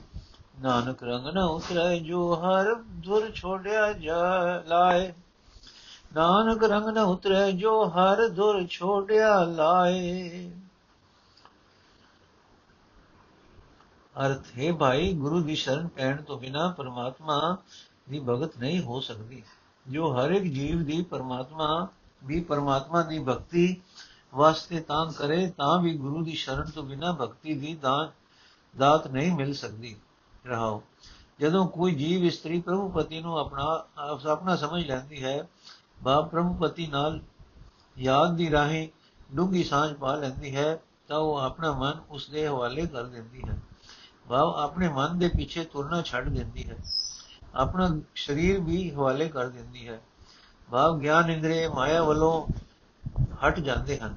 ਨਾਨਕ 0.62 1.04
ਰੰਗ 1.04 1.28
ਨਾ 1.28 1.46
ਉਤਰੈ 1.46 1.98
ਜੋ 1.98 2.36
ਹਰ 2.36 2.76
ਦੁਰ 2.76 3.32
ਛੋੜਿਆ 3.32 3.94
ਜਾ 3.94 4.64
ਲਾਏ। 4.68 5.14
ਨਾਨਕ 6.16 6.64
ਰੰਗ 6.64 6.90
ਨ 6.90 6.98
ਉਤਰੈ 6.98 7.52
ਜੋ 7.52 7.86
ਹਰ 7.86 8.28
ਦੁਰ 8.28 8.68
ਛੋੜਿਆ 8.70 9.44
ਲਾਏ। 9.44 10.52
ਅਰਥ 14.26 14.46
ਹੈ 14.60 14.74
ਭਾਈ, 14.74 15.14
ਗੁਰੂ 15.14 15.42
ਦੀ 15.42 15.56
ਸ਼ਰਨ 15.56 15.88
ਪੈਣ 15.88 16.22
ਤੋਂ 16.22 16.40
ਬਿਨਾ 16.40 16.68
ਪਰਮਾਤਮਾ 16.78 17.58
ਦੀ 18.10 18.20
ਭਗਤ 18.20 18.58
ਨਹੀਂ 18.58 18.82
ਹੋ 18.82 19.00
ਸਕਦੀ। 19.00 19.44
ਜੋ 19.88 20.14
ਹਰ 20.14 20.32
ਇੱਕ 20.32 20.44
ਜੀਵ 20.44 20.84
ਦੀ 20.84 21.02
ਪਰਮਾਤਮਾ, 21.04 21.88
ਵੀ 22.24 22.42
ਪਰਮਾਤਮਾ 22.42 23.02
ਦੀ 23.02 23.20
ਭਗਤੀ 23.20 23.82
ਵਾਸਤੇ 24.34 24.80
ਤਾਂ 24.80 25.06
ਕਰੇ, 25.12 25.48
ਤਾਂ 25.58 25.82
ਵੀ 25.82 25.98
ਗੁਰੂ 25.98 26.24
ਦੀ 26.24 26.36
ਸ਼ਰਨ 26.36 26.70
ਤੋਂ 26.70 26.84
ਬਿਨਾ 26.84 27.12
ਭਗਤੀ 27.12 27.54
ਦੀ 27.54 27.76
ਦਾਤ 27.76 28.10
ਦਾਤ 28.78 29.08
ਨਹੀਂ 29.08 29.32
ਮਿਲ 29.32 29.54
ਸਕਦੀ। 29.54 29.96
ਰਹਾਓ। 30.46 30.84
ਜਦੋਂ 31.40 31.68
ਕੋਈ 31.68 31.96
ਜੀਵ 31.96 32.24
ਇਸਤਰੀ 32.24 32.62
ਪ੍ਰਭੂਪਤੀ 32.62 33.22
ਨੂੰ 33.22 33.38
ਆਪਣਾ 33.38 33.86
ਆਪਣਾ 34.30 34.56
ਸਮਝ 34.56 34.86
ਲੈਂਦੀ 34.86 35.24
ਹੈ, 35.24 35.48
ਬਾਪ 36.04 36.30
ਪ੍ਰਭੂਪਤੀ 36.30 36.88
ਨਾਲ 36.88 37.22
ਯਾਦ 37.98 38.36
ਦੀ 38.36 38.52
ਰਾਹੀਂ 38.52 38.88
ਡੂੰਗੀ 39.36 39.64
ਸਾਂਝ 39.64 39.94
ਪਾ 39.94 40.16
ਲੈਂਦੀ 40.16 40.56
ਹੈ, 40.56 40.80
ਤਾਂ 41.08 41.18
ਉਹ 41.18 41.38
ਆਪਣਾ 41.38 41.72
ਮਨ 41.72 42.00
ਉਸ 42.10 42.30
ਦੇ 42.30 42.48
ਹਵਾਲੇ 42.48 42.88
ਕਰ 42.88 43.04
ਦਿੰਦੀ 43.04 43.42
ਹੈ। 43.50 43.58
ਬਾਪ 44.30 44.56
ਆਪਣੇ 44.56 44.88
ਮਨ 44.88 45.18
ਦੇ 45.20 45.28
ਪਿੱਛੇ 45.28 45.64
ਤੁਰਨਾ 45.64 46.02
ਛੱਡ 46.02 46.30
ਦਿੰਦੀ 46.30 46.70
ਹੈ 46.70 46.78
ਆਪਣਾ 47.56 47.90
ਸਰੀਰ 48.16 48.60
ਵੀ 48.60 48.90
ਹਵਾਲੇ 48.92 49.30
ਕਰ 49.30 49.48
ਦਿੰਦੀ 49.48 49.88
ਹੈ 49.88 50.00
ਬਾਪ 50.70 50.98
ਗਿਆਨ 50.98 51.30
ਇੰਦਰੀ 51.30 51.68
ਮਾਇਆ 51.68 52.04
ਵੱਲੋਂ 52.04 52.48
ਹਟ 53.44 53.60
ਜਾਂਦੇ 53.60 54.00
ਹਨ 54.00 54.16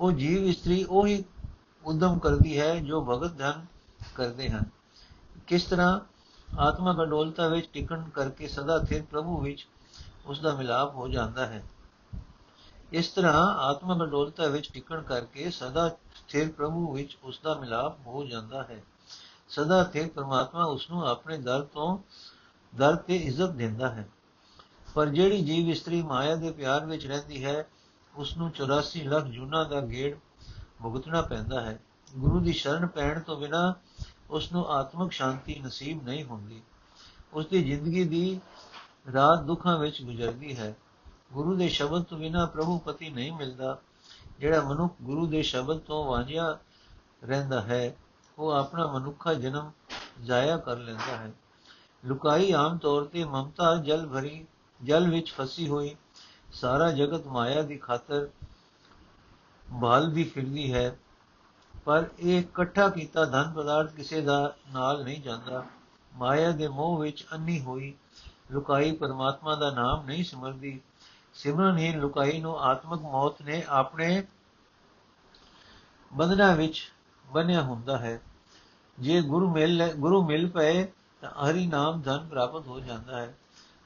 ਉਹ 0.00 0.12
ਜੀਵ 0.12 0.44
ਇਸਤਰੀ 0.44 0.84
ਉਹੀ 0.84 1.24
ਉਦਮ 1.84 2.18
ਕਰਦੀ 2.18 2.58
ਹੈ 2.60 2.74
ਜੋ 2.80 3.04
ਭਗਤ 3.04 3.32
ਧਨ 3.32 3.66
ਕਰਦੇ 4.14 4.48
ਹਨ 4.48 4.64
ਕਿਸ 5.46 5.64
ਤਰ੍ਹਾਂ 5.64 5.98
ਆਤਮਾ 6.48 6.92
ਗਡੋਲਤਾ 6.92 7.48
ਵਿੱਚ 7.48 7.68
ਟਿਕਣ 7.72 8.02
ਕਰਕੇ 8.08 8.48
ਸਦਾ 8.48 8.78
ਸਥਿਰ 8.78 9.02
ਪ੍ਰਭੂ 9.02 9.40
ਵਿੱਚ 9.40 9.66
ਉਸ 10.26 10.40
ਦਾ 10.40 10.54
ਮਿਲਾਪ 10.54 10.94
ਹੋ 10.94 11.08
ਜਾਂਦਾ 11.08 11.46
ਹੈ 11.46 11.62
ਇਸ 12.92 13.08
ਤਰ੍ਹਾਂ 13.08 13.46
ਆਤਮਾ 13.60 13.94
ਮੰਡੋਲਤਾ 13.94 14.46
ਵਿੱਚ 14.46 14.70
ਟਿਕਣ 14.72 15.02
ਕਰਕੇ 15.02 15.50
ਸਦਾ 15.50 15.88
ਸਥਿਰ 15.88 16.50
ਪ੍ਰਭੂ 16.52 16.92
ਵਿੱਚ 16.92 17.16
ਉਸ 17.24 17.40
ਦਾ 17.44 17.54
ਮਿਲਾਪ 17.54 18.06
ਹੋ 18.06 18.24
ਜਾਂਦਾ 18.24 18.62
ਹੈ 18.62 18.82
ਸਦਾ 19.50 19.84
ਸਥਿਰ 19.84 20.08
ਪਰਮਾਤਮਾ 20.08 20.64
ਉਸ 20.64 20.90
ਨੂੰ 20.90 21.08
ਆਪਣੇ 21.08 21.38
ਦਰ 21.38 21.62
ਤੋਂ, 21.62 21.98
ਦਰ 22.76 22.96
ਤੇ 22.96 23.16
ਇੱਜ਼ਤ 23.16 23.50
ਦਿੰਦਾ 23.50 23.90
ਹੈ। 23.90 24.08
ਪਰ 24.94 25.06
ਜਿਹੜੀ 25.06 25.44
ਜੀਵ 25.44 25.70
ਇਸਤਰੀ 25.70 26.02
ਮਾਇਆ 26.02 26.36
ਦੇ 26.36 26.50
ਪਿਆਰ 26.50 26.86
ਵਿੱਚ 26.86 27.06
ਰਹਿੰਦੀ 27.06 27.44
ਹੈ 27.44 27.68
ਉਸ 28.16 28.36
ਨੂੰ 28.36 28.50
84 28.50 29.02
ਲੱਖ 29.02 29.24
ਜੁਨਾ 29.24 29.64
ਦਾ 29.64 29.80
ਗੇੜ 29.80 30.18
ਭੁਗਤਣਾ 30.82 31.22
ਪੈਂਦਾ 31.22 31.60
ਹੈ। 31.60 31.80
ਗੁਰੂ 32.16 32.40
ਦੀ 32.40 32.52
ਸ਼ਰਨ 32.52 32.86
ਪੈਣ 32.86 33.20
ਤੋਂ 33.20 33.36
ਬਿਨਾ 33.36 33.74
ਉਸ 34.30 34.52
ਨੂੰ 34.52 34.66
ਆਤਮਿਕ 34.66 35.12
ਸ਼ਾਂਤੀ 35.12 35.60
ਨਸੀਬ 35.60 36.02
ਨਹੀਂ 36.02 36.24
ਹੁੰਦੀ। 36.24 36.62
ਉਸ 37.32 37.46
ਦੀ 37.46 37.64
ਜ਼ਿੰਦਗੀ 37.64 38.04
ਦੀ 38.04 38.40
ਰਾਤ 39.12 39.42
ਦੁੱਖਾਂ 39.42 39.78
ਵਿੱਚ 39.78 40.02
ਗੁਜ਼ਰਦੀ 40.02 40.56
ਹੈ। 40.56 40.76
ਗੁਰੂ 41.32 41.54
ਦੇ 41.54 41.68
ਸ਼ਬਦ 41.68 42.02
ਤੋਂ 42.02 42.18
ਬਿਨਾ 42.18 42.46
ਪ੍ਰਭੂ 42.46 42.78
ਪਤੀ 42.78 43.10
ਨਹੀਂ 43.10 43.32
ਮਿਲਦਾ, 43.32 43.78
ਜਿਹੜਾ 44.38 44.60
ਮਨੁੱਖ 44.60 44.94
ਗੁਰੂ 45.02 45.26
ਦੇ 45.26 45.42
ਸ਼ਬਦ 45.42 45.78
ਤੋਂ 45.78 46.04
ਵਾਂਝਿਆ 46.04 46.58
ਰਹਿੰਦਾ 47.24 47.62
ਹੈ। 47.62 47.96
ਉਹ 48.40 48.50
ਆਪਣਾ 48.50 48.86
ਮਨੁੱਖਾ 48.86 49.32
ਜਨਮ 49.34 49.70
ਜ਼ਾਇਆ 50.22 50.56
ਕਰ 50.56 50.76
ਲੈਂਦਾ 50.76 51.16
ਹੈ। 51.16 51.32
ਲੁਕਾਈ 52.04 52.50
ਆਮ 52.52 52.76
ਤੌਰ 52.78 53.04
ਤੇ 53.04 53.24
ਮਮਤਾ 53.24 53.74
ਜਲ 53.76 54.06
ਭਰੀ, 54.06 54.46
ਜਲ 54.80 55.08
ਵਿੱਚ 55.10 55.32
ਫਸੀ 55.32 55.68
ਹੋਈ, 55.68 55.96
ਸਾਰਾ 56.52 56.90
ਜਗਤ 56.90 57.26
ਮਾਇਆ 57.26 57.62
ਦੀ 57.62 57.76
ਖਾਤਰ 57.78 58.28
ਦੀ 60.12 60.24
ਫਿਰਦੀ 60.24 60.72
ਹੈ, 60.74 60.96
ਪਰ 61.84 62.08
ਇਹ 62.18 62.38
ਇਕੱਠਾ 62.38 62.88
ਕੀਤਾ 62.88 63.24
ਧਨ 63.24 63.52
ਪਦਾਰਥ 63.52 63.92
ਕਿਸੇ 63.92 64.20
ਦਾ 64.20 64.54
ਨਾਲ 64.72 65.04
ਨਹੀਂ 65.04 65.20
ਜਾਂਦਾ। 65.22 65.64
ਮਾਇਆ 66.12 66.50
ਦੇ 66.50 66.68
ਮੋਹ 66.68 66.98
ਵਿੱਚ 66.98 67.26
ਅੰਨੀ 67.32 67.60
ਹੋਈ 67.60 67.94
ਲੁਕਾਈ 68.50 68.92
ਪਰਮਾਤਮਾ 68.92 69.54
ਦਾ 69.54 69.70
ਨਾਮ 69.70 70.06
ਨਹੀਂ 70.06 70.24
ਸਿਮਰਦੀ। 70.24 70.80
ਸਿਮਰਨ 71.34 72.00
ਲੁਕਾਈ 72.00 72.40
ਨੂੰ 72.40 72.58
ਆਤਮਿਕ 72.60 73.00
ਮੌਤ 73.02 73.42
ਨੇ 73.42 73.62
ਆਪਣੇ 73.68 74.22
ਬੰਧਨਾਂ 76.12 76.54
ਵਿੱਚ 76.56 76.82
ਬਣਿਆ 77.24 77.62
ਹੁੰਦਾ 77.62 77.98
ਹੈ। 77.98 78.20
ਜੇ 79.00 79.22
ਗੁਰੂ 79.22 79.52
ਮਿਲ 79.52 79.92
ਗੁਰੂ 79.96 80.26
ਮਿਲ 80.26 80.48
ਪਏ 80.48 80.84
ਤਾਂ 81.20 81.30
ਹਰੀ 81.30 81.66
ਨਾਮ 81.66 82.00
ਧਨ 82.00 82.26
ਪ੍ਰਾਪਤ 82.28 82.66
ਹੋ 82.66 82.80
ਜਾਂਦਾ 82.80 83.16
ਹੈ। 83.16 83.38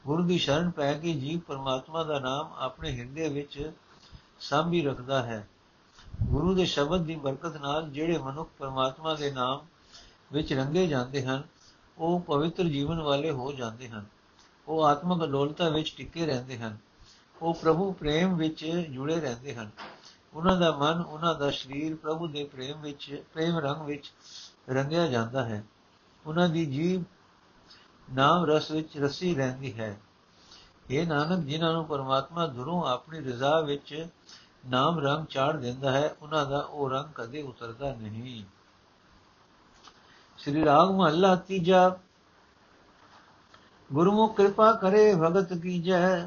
ਗੁਰੂ 0.06 0.22
ਦੀ 0.22 0.38
ਸ਼ਰਨ 0.38 0.70
ਪੈ 0.70 0.92
ਕੇ 0.92 1.12
ਜੀਵ 1.12 1.38
ਪਰਮਾਤਮਾ 1.38 2.04
ਦਾ 2.04 2.18
ਨਾਮ 2.18 2.52
ਆਪਣੇ 2.58 2.98
ਹਿਰਦੇ 2.98 3.28
ਵਿੱਚ 3.28 3.72
ਸਾਂਭੀ 4.40 4.82
ਰੱਖਦਾ 4.82 5.22
ਹੈ। 5.22 5.48
ਗੁਰੂ 6.22 6.54
ਦੇ 6.54 6.64
ਸ਼ਬਦ 6.64 7.00
ਦੀ 7.00 7.16
ਬਰਕਤ 7.16 7.56
ਨਾਲ 7.56 7.90
ਜਿਹੜੇ 7.90 8.18
ਮਨੁੱਖ 8.18 8.50
ਪਰਮਾਤਮਾ 8.58 9.14
ਦੇ 9.14 9.30
ਨਾਮ 9.30 9.66
ਵਿੱਚ 10.32 10.52
ਰੰਗੇ 10.52 10.86
ਜਾਂਦੇ 10.86 11.24
ਹਨ, 11.24 11.42
ਉਹ 11.98 12.20
ਪਵਿੱਤਰ 12.20 12.64
ਜੀਵਨ 12.64 13.00
ਵਾਲੇ 13.00 13.30
ਹੋ 13.30 13.52
ਜਾਂਦੇ 13.52 13.88
ਹਨ। 13.88 14.04
ਉਹ 14.68 14.84
ਆਤਮਿਕ 14.84 15.24
ਅਡੋਲਤਾ 15.24 15.68
ਵਿੱਚ 15.68 15.94
ਟਿਕੇ 15.96 16.26
ਰਹਿੰਦੇ 16.26 16.58
ਹਨ। 16.58 16.78
ਉਹ 17.42 17.54
ਪ੍ਰਭੂ 17.54 17.92
ਪ੍ਰੇਮ 17.92 18.36
ਵਿੱਚ 18.36 18.66
ਜੁੜੇ 18.66 19.20
ਰਹਿੰਦੇ 19.20 19.54
ਹਨ। 19.54 19.70
ਉਹਨਾਂ 20.34 20.56
ਦਾ 20.56 20.72
ਮਨ, 20.72 21.00
ਉਹਨਾਂ 21.02 21.34
ਦਾ 21.34 21.50
ਸਰੀਰ 21.50 21.96
ਪ੍ਰਭੂ 21.96 22.26
ਦੇ 22.26 22.44
ਪ੍ਰੇਮ 22.44 22.80
ਵਿੱਚ 22.80 23.22
ਪ੍ਰੇਮ 23.34 23.58
ਰੰਗ 23.58 23.86
ਵਿੱਚ 23.86 24.12
ਰੰਗਿਆ 24.68 25.06
ਜਾਂਦਾ 25.06 25.44
ਹੈ। 25.44 25.64
ਉਹਨਾਂ 26.26 26.48
ਦੀ 26.48 26.66
ਜੀਵ 26.66 27.04
ਨਾਮ 28.14 28.44
ਰਸ 28.44 28.70
ਵਿੱਚ 28.70 28.98
ਰਸੀ 28.98 29.34
ਰਹਿੰਦੀ 29.34 29.80
ਹੈ। 29.80 30.00
ਇਹ 30.90 31.06
ਨਾਨਕ, 31.06 31.44
ਜਿਨ੍ਹਾਂ 31.44 31.72
ਨੂੰ 31.72 31.84
ਪਰਮਾਤਮਾ 31.84 32.46
ਦੁਰੋਂ 32.46 32.86
ਆਪਣੀ 32.86 33.20
ਰਜ਼ਾ 33.20 33.60
ਵਿੱਚ 33.60 34.06
ਨਾਮ 34.66 34.98
ਰੰਗ 34.98 35.26
ਚਾੜ 35.26 35.56
ਦਿੰਦਾ 35.56 35.92
ਹੈ, 35.92 36.14
ਉਹਨਾਂ 36.22 36.46
ਦਾ 36.46 36.58
ਉਹ 36.58 36.90
ਰੰਗ 36.90 37.04
ਕਦੇ 37.14 37.42
ਉਤਰਦਾ 37.42 37.94
ਨਹੀਂ। 37.94 38.44
ਸ੍ਰੀ 40.38 40.64
ਰਾਗ 40.64 40.90
ਮਹੱਲਾ 40.90 41.34
ਤੀਜਾ। 41.36 41.96
ਗੁਰਮੁਖ 43.92 44.36
ਕਿਰਪਾ 44.36 44.72
ਕਰੇ, 44.72 45.14
ਭਗਤ 45.14 45.52
ਕੀ 45.52 45.82
ਜੈ 45.82 46.26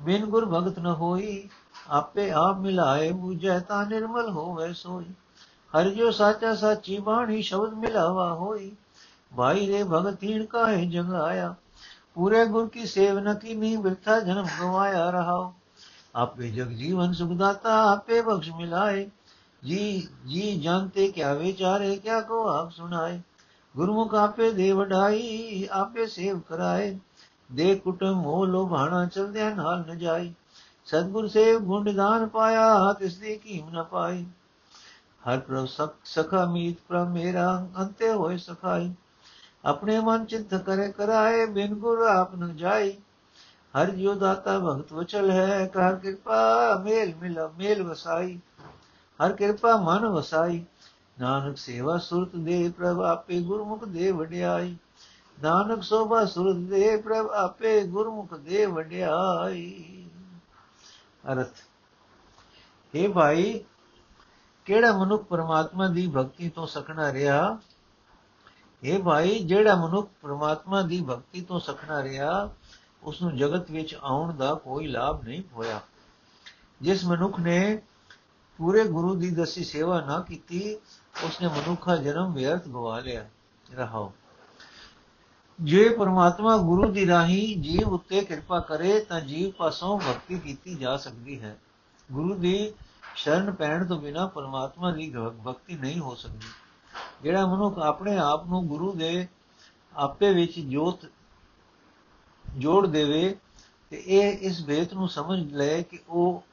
ਬਿਨ 0.00 0.26
ਗੁਰ 0.26 0.46
ਭਗਤ 0.46 0.78
ਨ 0.78 0.86
ਹੋਈ, 0.86 1.48
ਆਪੇ 1.88 2.30
ਆਪ 2.30 2.58
ਮਿਲਾਏ 2.58 3.12
ਬੂਝੈ, 3.12 3.58
ਤਾਂ 3.58 3.86
ਨਿਰਮਲ 3.86 4.30
ਹੋਵੇ 4.30 4.72
ਸੋਈ। 4.72 5.14
ਹਰਿ 5.76 5.90
ਜੋ 5.90 6.10
ਸਾਚਾ 6.10 6.54
ਸਾਚੀ 6.54 6.98
ਬਾਣੀ 6.98 7.42
ਸ਼ਬਦ 7.42 7.72
ਮਿਲਾਵਾ 7.74 8.32
ਹੋਈ। 8.34 8.70
ਭਾਈ 9.36 9.66
ਰੇ 9.66 9.82
ਭਗਤੀਨ 9.84 10.44
ਕਾਹੇ 10.46 10.84
ਜਗ 10.86 11.12
ਆਇਆ 11.14 11.54
ਪੂਰੇ 12.14 12.44
ਗੁਰ 12.46 12.68
ਕੀ 12.68 12.86
ਸੇਵ 12.86 13.18
ਨ 13.18 13.34
ਕੀਨੀ 13.34 13.76
ਬਿਰਥਾ 13.76 14.18
ਜਨਮ 14.20 14.46
ਗਵਾਇਆ 14.60 15.10
ਰਹਾ 15.10 15.52
ਆਪੇ 16.14 16.50
ਜਗ 16.50 16.68
ਜੀਵਨ 16.68 17.12
ਸੁਖ 17.12 17.32
ਦਾਤਾ 17.32 17.74
ਆਪੇ 17.92 18.20
ਬਖਸ਼ 18.20 18.50
ਮਿਲਾਏ। 18.50 19.10
ਜੀ 19.64 20.08
ਜੀ 20.26 20.60
ਜਾਣਤੇ 20.60 21.08
ਕਿਆ 21.08 21.34
ਵਿਚਾਰੇ, 21.34 21.96
ਕਿਆ 21.96 22.20
ਕੋ 22.20 22.48
ਆਪ 22.48 22.70
ਸੁਣਾਏ। 22.70 23.20
ਗੁਰਮੁਖ 23.74 24.14
ਆਪੇ 24.14 24.50
ਦੇ 24.50 24.72
ਵਡਾਈ, 24.72 25.68
ਆਪੇ 25.72 26.06
ਸੇਵ 26.06 26.38
ਕਰਾਏ। 26.38 26.98
ਦੇ 27.52 27.74
ਕੁਟਮ 27.74 28.12
ਮੋਹ 28.12 28.46
ਲੋਭਾਣਾ 28.46 29.04
ਚਲਦਿਆਂ 29.06 29.54
ਨਾਲ 29.56 29.84
ਨ 29.86 29.98
ਜਾਈ 29.98 30.32
ਸਤਗੁਰ 30.86 31.28
ਸੇਵ 31.28 31.58
ਗੁਣ 31.58 31.94
ਦਾਨ 31.94 32.26
ਪਾਇਆ, 32.28 32.92
ਤਿਸ 32.92 33.18
ਦੀ 33.18 33.36
ਕੀਮ 33.36 33.68
ਨ 33.70 33.82
ਪਾਈ। 33.84 34.26
ਹਰ 35.26 35.38
ਪ੍ਰਭ 35.38 35.66
ਸਖਾ 36.04 36.44
ਮੀਤ 36.46 36.76
ਪ੍ਰਭ 36.88 37.08
ਮੇਰਾ 37.08 37.46
ਅੰਤੇ 37.78 38.10
ਹੋਏ 38.10 38.36
ਸਖਾਈ 38.36 38.92
ਆਪਣੇ 39.64 39.98
ਮਨ 40.00 40.24
ਚਿੰਤ 40.24 40.54
ਕਰੇ 40.56 40.90
ਕਰਾਏ 40.92 41.46
ਬਿਨ 41.46 41.74
ਗੁਰ 41.74 42.02
ਆਪ 42.02 42.34
ਨ 42.34 42.54
ਜਾਈ 42.56 42.92
ਹਰ 43.74 43.90
ਜਿਉ 43.90 44.14
ਦਾਤਾ 44.14 44.58
ਭਗਤ 44.58 44.92
ਵਚਲ 44.92 45.30
ਹੈ 45.30 45.66
ਕਰ 45.66 45.96
ਕਿਰਪਾ 45.96 46.78
ਮੇਲ 46.84 47.14
ਮਿਲ 47.14 47.38
ਮੇਲ 47.58 47.82
ਵਸਾਈ 47.82 48.38
ਹਰ 49.20 49.32
ਕਿਰਪਾ 49.32 49.76
ਮਨ 49.76 50.06
ਵਸਾਈ 50.06 50.64
ਨਾਨਕ 51.20 51.56
ਸੇਵਾ 51.58 51.98
ਸੁਰਤ 51.98 52.36
ਦੇ 52.36 52.68
ਪ੍ਰਭ 52.78 53.00
ਆਪੇ 53.02 53.40
ਗੁਰਮੁਖ 53.42 53.84
ਦੇ 53.84 54.10
ਵਡਿਆਈ 54.12 54.76
ਨਾਨਕ 55.38 55.82
ਸੋਭਾ 55.82 56.24
ਸੁਰਤ 56.24 56.56
ਦੇ 56.68 56.96
ਪ੍ਰਭ 56.96 57.30
ਆਪੇ 57.36 57.80
ਗੁਰਮੁਖ 57.86 58.34
ਦੇ 58.34 58.66
ਵਡਿਆਈ 58.66 59.70
ਅਰਥ 61.32 61.62
हे 62.94 63.12
ਭਾਈ 63.12 63.64
ਕਿਹੜਾ 64.66 64.98
ਮਨੁੱਖ 64.98 65.22
ਪਰਮਾਤਮਾ 65.22 65.88
ਦੀ 65.88 66.06
ਭਗਤੀ 66.06 66.48
ਤੋਂ 66.48 66.66
ਸਕਣਾ 66.66 67.12
ਰਿਹਾ? 67.12 67.58
ਇਹ 68.82 69.02
ਭਾਈ, 69.02 69.38
ਜਿਹੜਾ 69.38 69.74
ਮਨੁੱਖ 69.74 70.10
ਪ੍ਰਮਾਤਮਾ 70.22 70.82
ਦੀ 70.82 71.00
ਭਗਤੀ 71.00 71.40
ਤੋਂ 71.40 71.60
ਸਖਣਾ 71.60 72.02
ਰਿਹਾ 72.02 72.54
ਉਸ 73.02 73.22
ਨੂੰ 73.22 73.36
ਜਗਤ 73.36 73.70
ਵਿੱਚ 73.70 73.96
ਆਉਣ 74.02 74.36
ਦਾ 74.36 74.54
ਕੋਈ 74.54 74.86
ਲਾਭ 74.86 75.24
ਨਹੀਂ 75.24 75.42
ਹੋਇਆ। 75.52 75.80
ਜਿਸ 76.82 77.04
ਮਨੁੱਖ 77.04 77.40
ਨੇ 77.40 77.82
ਪੂਰੇ 78.58 78.84
ਗੁਰੂ 78.84 79.14
ਦੀ 79.14 79.30
ਦਸੀ 79.30 79.64
ਸੇਵਾ 79.64 80.00
ਨਾ 80.00 80.20
ਕੀਤੀ, 80.20 80.74
ਉਸਨੇ 81.24 81.48
ਮਨੁੱਖਾ 81.48 81.96
ਜਨਮ 81.96 82.32
ਵਿਅਰਥ 82.32 82.68
ਗਵਾ 82.68 82.98
ਲਿਆ। 82.98 83.28
ਰਹਾਓ। 83.74 84.12
ਜੇ 85.60 85.88
ਪਰਮਾਤਮਾ 85.88 86.56
ਗੁਰੂ 86.56 86.92
ਦੀ 86.92 87.06
ਰਾਹੀ 87.06 87.54
ਜੀਵ 87.54 87.88
ਉੱਤੇ 87.88 88.20
ਕਿਰਪਾ 88.20 88.60
ਕਰੇ, 88.60 89.00
ਤਾਂ 89.00 89.20
ਜੀਵ 89.20 89.50
ਪਾਸੋਂ 89.50 89.98
ਭਗਤੀ 89.98 90.38
ਕੀਤੀ 90.38 90.74
ਜਾ 90.74 90.96
ਸਕਦੀ 90.96 91.40
ਹੈ। 91.40 91.58
ਗੁਰੂ 92.12 92.34
ਦੀ 92.34 92.74
ਸ਼ਰਨ 93.16 93.52
ਪੈਣ 93.52 93.86
ਤੋਂ 93.86 94.00
ਬਿਨਾ 94.00 94.26
ਪਰਮਾਤਮਾ 94.26 94.92
ਦੀ 94.92 95.14
ਭਗਤੀ 95.46 95.76
ਨਹੀਂ 95.76 96.00
ਹੋ 96.00 96.14
ਸਕਦੀ। 96.14 96.46
ਜਿਹੜਾ 97.22 97.46
ਮਨੁੱਖ 97.46 97.78
ਆਪਣੇ 97.78 98.18
ਆਪ 98.18 98.46
ਨੂੰ 98.46 98.66
ਗੁਰੂ 98.66 98.92
ਦੇ 98.92 99.28
ਆਪੇ 99.96 100.32
ਵਿੱਚ 100.32 100.60
ਜੋਤ 100.60 100.98
ਜੋੜ 102.58 102.86
ਦੇਵੇ 102.86 103.36
ਤੇ 103.90 104.02
ਇਹ 104.06 104.38
ਇਸ 104.38 104.64
ਭੇਤ 104.66 104.94
ਨੂੰ 104.94 105.08
ਸਮਝ 105.08 105.52
ਲਏ 105.52 105.82
ਕਿ 105.82 105.98
ਉਹ 106.08 106.44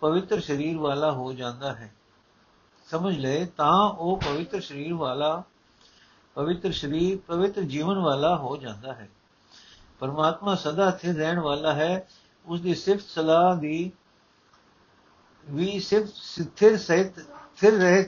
ਪਵਿੱਤਰ 0.00 0.40
ਸਰੀਰ 0.40 0.78
ਵਾਲਾ 0.78 1.12
ਹੋ 1.12 1.32
ਜਾਂਦਾ 1.32 1.74
ਹੈ। 1.74 1.94
ਸਮਝ 2.86 3.18
ਲਏ 3.18 3.44
ਤਾਂ 3.46 3.90
ਉਹ 3.90 4.16
ਪਵਿੱਤਰ 4.16 4.60
ਸਰੀਰ 4.60 4.94
ਵਾਲਾ, 4.94 5.42
ਪਵਿੱਤਰ 6.34 6.72
ਸਰੀਰ, 6.72 7.18
ਪਵਿੱਤਰ 7.26 7.62
ਜੀਵਨ 7.62 7.98
ਵਾਲਾ 7.98 8.36
ਹੋ 8.36 8.56
ਜਾਂਦਾ 8.56 8.92
ਹੈ। 8.92 9.08
ਪਰਮਾਤਮਾ 9.98 10.54
ਸਦਾ 10.54 10.90
ਸਥਿਰ 10.90 11.14
ਰਹਿਣ 11.14 11.40
ਵਾਲਾ 11.40 11.72
ਹੈ। 11.72 12.08
ਉਸ 12.46 12.60
ਦੀ 12.60 12.74
ਸਿਫਤ 12.74 13.08
ਸਲਾਹ 13.08 13.56
ਦੀ 13.56 13.92
ਵੀ 15.50 15.80
ਸਿਫਤ 15.80 16.14
ਸਥਿਰ 16.14 16.78
ਸਹਿਤ 16.78 17.18
ਸਥਿਰ 17.18 17.72
ਰਹੇ 17.72 18.02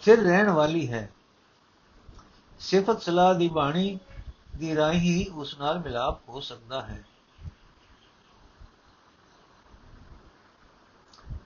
ਸਥਿਰ 0.00 0.20
ਰਹਿਣ 0.20 0.50
ਵਾਲੀ 0.50 0.92
ਹੈ। 0.92 1.10
ਸਿਫਤ 2.60 3.02
ਸਲਾਹ 3.02 3.34
ਦੀ 3.34 3.48
ਬਾਣੀ 3.48 3.98
ਦੀ 4.56 4.76
ਰਾਹੀਂ 4.76 5.32
ਉਸ 5.32 5.58
ਨਾਲ 5.58 5.78
ਮਿਲਾਪ 5.78 6.28
ਹੋ 6.28 6.40
ਸਕਦਾ 6.40 6.82
ਹੈ। 6.82 7.04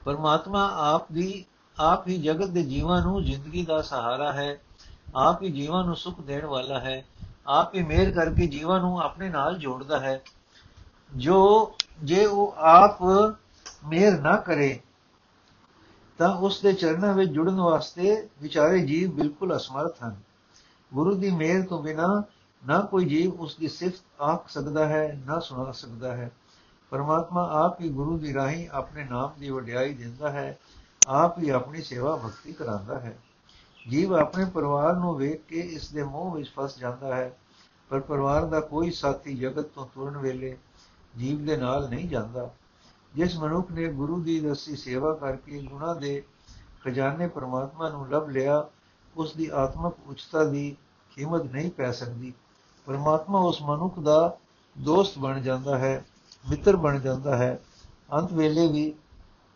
ਪਰਮਾਤਮਾ 0.05 0.71
ਆਪ 0.75 1.13
ਦੀ, 1.13 1.45
ਆਪ 1.81 2.09
ਹੀ 2.09 2.23
ਜਗਤ 2.23 2.49
ਦੇ 2.49 2.63
ਜੀਵਾਂ 2.63 3.03
ਨੂੰ 3.03 3.25
ਜ਼ਿੰਦਗੀ 3.25 3.65
ਦਾ 3.65 3.83
ਸਹਾਰਾ 3.83 4.33
ਹੈ। 4.33 4.61
ਆਪ 5.17 5.43
ਹੀ 5.43 5.51
ਜੀਵਾਂ 5.51 5.85
ਨੂੰ 5.85 5.97
ਸੁਖ 5.97 6.21
ਦੇਣ 6.21 6.47
ਵਾਲਾ 6.47 6.81
ਹੈ। 6.81 7.05
ਆਪ 7.47 7.75
ਹੀ 7.75 7.83
ਮਿਹਰ 7.83 8.11
ਕਰਕੇ 8.11 8.47
ਜੀਵਾਂ 8.47 8.81
ਨੂੰ 8.81 9.01
ਆਪਣੇ 9.01 9.29
ਨਾਲ 9.29 9.59
ਜੋੜਦਾ 9.59 10.01
ਹੈ। 10.01 10.23
ਜੋ, 11.17 11.73
ਜੇ 12.03 12.27
ਉਹ 12.27 12.55
ਆਪ 12.59 12.99
ਮਿਹਰ 13.83 14.21
ਨਾ 14.21 14.37
ਕਰੇ, 14.37 14.81
ਤਾਂ 16.19 16.37
ਉਸ 16.37 16.61
ਦੇ 16.61 16.73
ਚਰਨਾਂ 16.73 17.15
ਵਿੱਚ 17.15 17.31
ਜੁੜਨ 17.31 17.61
ਵਾਸਤੇ 17.61 18.29
ਵਿਚਾਰੇ 18.43 18.79
ਜੀਵ 18.79 19.11
ਬਿਲਕੁਲ 19.11 19.57
ਅਸਮਰਥ 19.57 20.03
ਹਨ। 20.05 20.17
ਗੁਰੂ 20.93 21.15
ਦੀ 21.15 21.31
ਮਿਹਰ 21.31 21.67
ਤੋਂ 21.67 21.83
ਬਿਨਾ 21.83 22.23
ਨਾ 22.63 22.81
ਕੋਈ 22.81 23.05
ਜੀਵ 23.05 23.41
ਉਸ 23.41 23.57
ਦੀ 23.57 23.69
ਸਿਫਤ 23.69 24.23
ਆਖ 24.23 24.49
ਸਕਦਾ 24.49 24.87
ਹੈ, 24.89 25.21
ਨਾ 25.27 25.39
ਸੁਣਾ 25.39 25.73
ਸਕਦਾ 25.73 26.17
ਹੈ। 26.17 26.31
ਪਰਮਾਤਮਾ 26.91 27.49
ਆਪ 27.65 27.81
ਹੀ 27.81 27.89
ਗੁਰੂ 27.89 28.19
ਦੀ 28.19 28.35
ਰਾਹੀਂ 28.35 28.69
ਆਪਣੇ 28.73 29.05
ਨਾਮ 29.05 29.33
ਦੀ 29.39 29.51
ਵਡਿਆਈ 29.51 29.95
ਦਿੰਦਾ 29.95 30.31
ਹੈ, 30.31 30.59
ਆਪ 31.09 31.39
ਹੀ 31.39 31.49
ਆਪਣੀ 31.51 31.83
ਸੇਵਾ 31.83 32.17
ਭਗਤੀ 32.17 32.53
ਕਰਾਂਦਾ 32.53 33.01
ਹੈ। 33.01 33.19
ਜੀਵ 33.91 34.15
ਆਪਣੇ 34.15 34.45
ਪਰਿਵਾਰ 34.45 34.97
ਨੂੰ 34.97 35.17
ਵੇਖ 35.17 35.45
ਕੇ 35.45 35.61
ਇਸ 35.61 35.91
ਦੇ 35.91 36.03
ਮੋਹ 36.03 36.31
ਵਿੱਚ 36.35 36.53
ਫਸ 36.57 36.79
ਜਾਂਦਾ 36.79 37.15
ਹੈ, 37.17 37.37
ਪਰ 37.91 38.01
ਪਰਿਵਾਰ 38.01 38.45
ਦਾ 38.45 38.61
ਕੋਈ 38.61 38.91
ਸਾਥੀ 38.91 39.35
ਜਗਤ 39.35 39.65
ਤੋਂ 39.65 39.87
ਤੁਰਨ 39.87 40.19
ਵੇਲੇ 40.19 40.57
ਜੀਵ 41.19 41.45
ਦੇ 41.45 41.57
ਨਾਲ 41.57 41.89
ਨਹੀਂ 41.89 42.09
ਜਾਂਦਾ। 42.09 42.51
ਜਿਸ 43.15 43.37
ਮਨੁੱਖ 43.37 43.71
ਨੇ 43.71 43.89
ਗੁਰੂ 43.89 44.23
ਦੀ 44.23 44.41
ਦਸੀ 44.41 44.77
ਸੇਵਾ 44.77 45.15
ਕਰਕੇ 45.15 45.63
ਗੁਣਾ 45.63 45.95
ਦੇ 45.95 46.23
ਖਜ਼ਾਨੇ 46.85 47.29
ਪਰਮਾਤਮਾ 47.29 47.89
ਨੂੰ 47.89 48.11
ਲੱਭ 48.11 48.29
ਲਿਆ, 48.29 48.69
ਉਸ 49.17 49.35
ਦੀ 49.35 49.51
ਆਤਮਿਕ 49.55 50.09
ਉਚਤਾ 50.09 50.45
ਦੀ 50.45 50.77
ਕੀਮਤ 51.17 51.43
ਨਹੀਂ 51.43 51.71
ਪੈ 51.71 51.93
ਸਕਦੀ। 51.93 52.33
ਪਰਮਾਤਮਾ 52.87 53.39
ਉਸ 53.39 53.63
ਮਨੁੱਖ 53.63 53.99
ਦਾ 53.99 54.37
ਦੋਸਤ 54.79 55.19
ਬਣ 55.19 55.41
ਜਾਂਦਾ 55.41 55.79
ਹੈ, 55.79 56.05
ਮਿੱਤਰ 56.51 56.77
ਬਣ 56.77 57.01
ਜਾਂਦਾ 57.01 57.37
ਹੈ। 57.37 57.63
ਅੰਤ 58.13 58.33
ਵੇਲੇ 58.33 58.69
ਵੀ 58.69 58.95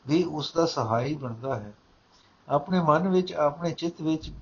ਵੀ 0.06 0.24
ਉਸ 0.24 0.52
ਦਾ 0.52 0.66
ਸਹਾਈ 0.66 1.14
ਬਣਦਾ 1.14 1.54
ਹੈ। 1.54 1.72
ਆਪਣੇ 2.48 2.80
ਮਨ 2.80 3.08
ਵਿੱਚ, 3.08 3.32
ਆਪਣੇ 3.32 3.70
ਚਿੱਤ 3.70 4.02
ਵਿੱਚ 4.02 4.32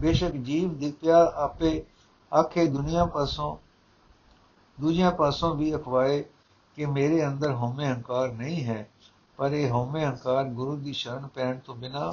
ਬੇਸ਼ੱਕ 0.00 0.32
ਜੀਵ 0.32 0.78
ਦਿਖਿਆ 0.78 1.32
ਆਪੇ 1.34 1.84
ਆਖੇ 2.34 2.66
ਦੁਨੀਆ 2.66 3.04
ਪਾਸੋਂ, 3.04 3.56
ਦੂਜਿਆਂ 4.80 5.10
ਪਾਸੋਂ 5.10 5.54
ਵੀ 5.54 5.76
ਅਖਵਾਏ 5.76 6.24
ਕਿ 6.76 6.86
ਮੇਰੇ 6.86 7.26
ਅੰਦਰ 7.26 7.52
ਹਉਮੈ 7.52 7.92
ਹੰਕਾਰ 7.92 8.32
ਨਹੀਂ 8.32 8.64
ਹੈ, 8.64 8.88
ਪਰ 9.38 9.52
ਇਹ 9.52 9.70
ਹਉਮੈ 9.70 10.04
ਹੰਕਾਰ 10.06 10.44
ਗੁਰੂ 10.44 10.76
ਦੀ 10.76 10.92
ਸ਼ਰਨ 10.92 11.26
ਪੈਣ 11.26 11.58
ਤੋਂ 11.58 11.74
ਬਿਨਾ 11.74 12.12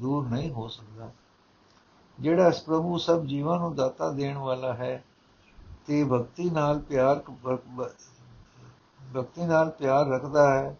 ਦੂਰ 0.00 0.28
ਨਹੀਂ 0.28 0.50
ਹੋ 0.50 0.68
ਸਕਦਾ। 0.68 1.10
ਜਿਹੜਾ 2.18 2.48
ਇਸ 2.48 2.62
ਪ੍ਰਭੂ 2.62 2.98
ਸਭ 2.98 3.24
ਜੀਵਾਂ 3.24 3.58
ਨੂੰ 3.58 3.74
ਦਾਤਾ 3.74 4.10
ਦੇਣ 4.10 4.36
ਵਾਲਾ 4.36 4.72
ਹੈ, 4.74 5.02
ਤੇ 5.86 6.04
ਭਗਤੀ 6.04 6.50
ਨਾਲ 6.50 6.78
ਪਿਆਰ 6.78 7.22
ਭਗਤੀ 9.14 9.46
ਨਾਲ 9.46 9.70
ਪਿਆਰ 9.70 10.06
ਰੱਖਦਾ 10.06 10.48
ਹੈ, 10.54 10.76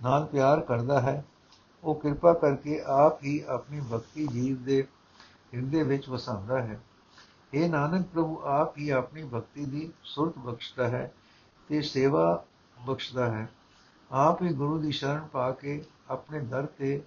ਨਾਲ 0.00 0.24
ਪਿਆਰ 0.24 0.60
ਕਰਦਾ 0.60 1.00
ਹੈ, 1.00 1.24
ਉਹ 1.84 1.94
ਕਿਰਪਾ 1.94 2.32
ਕਰਕੇ 2.32 2.80
ਆਪ 2.86 3.22
ਹੀ 3.24 3.40
ਆਪਣੀ 3.48 3.80
ਭਗਤੀ 3.92 4.26
ਜੀਵ 4.26 4.62
ਦੇ 4.64 4.82
ਹਿਰਦੇ 5.54 5.82
ਵਿੱਚ 5.82 6.08
ਵਸਾਉਂਦਾ 6.08 6.62
ਹੈ। 6.62 6.80
ਇਹ 7.54 7.68
ਨਾਨਕ 7.70 8.06
ਪ੍ਰਭੂ, 8.06 8.40
ਆਪ 8.44 8.78
ਹੀ 8.78 8.90
ਆਪਣੀ 8.90 9.22
ਭਗਤੀ 9.24 9.64
ਦੀ 9.64 9.92
ਸੁਰਤ 10.04 10.38
ਬਖਸ਼ਦਾ 10.38 10.88
ਹੈ। 10.88 11.12
ਤੇ 11.70 11.82
ਸੇਵਾ 11.82 12.44
ਬਖਸ਼ਦਾ 12.86 13.30
ਹੈ। 13.30 13.48
ਆਪ 14.12 14.42
ਹੀ 14.42 14.52
ਗੁਰੂ 14.52 14.78
ਦੀ 14.78 14.92
ਸ਼ਰਨ 14.92 15.26
ਪਾ 15.32 15.50
ਕੇ 15.50 15.84
ਆਪਣੇ 16.10 16.40
ਦਰ 16.40 16.66
ਤੇ 16.66 17.02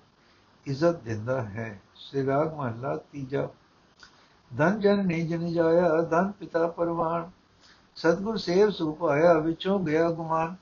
ਇੱਜ਼ਤ 0.65 0.96
ਦਿੰਦਾ 0.96 1.41
ਹੈ। 1.41 1.82
ਸ੍ਰੀ 1.96 2.25
ਰਾਗ 2.25 2.53
ਮਹਲਾ 2.53 2.96
ਤੀਜਾ। 2.96 3.50
ਧਨ 4.58 4.79
ਜਨ 4.79 5.05
ਨਹੀਂ 5.05 5.29
ਜਨ 5.29 5.53
ਜਾਇਆ, 5.53 6.01
ਧਨ 6.01 6.32
ਪਿਤਾ 6.32 6.67
ਪਰਵਾਨ। 6.67 7.32
ਸਤਗੁਰ 7.96 8.38
ਸੇਵ 8.38 8.70
ਸੁਪਾਇਆ 8.70 9.34
ਵਿਚੋਂ 9.34 9.79
ਗਿਆ 9.79 10.12
ਗੁਮਾਨ। 10.12 10.55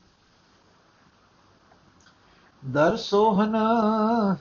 ਦਰ 2.72 2.98
ਸੋਹਨਾ 2.98 4.36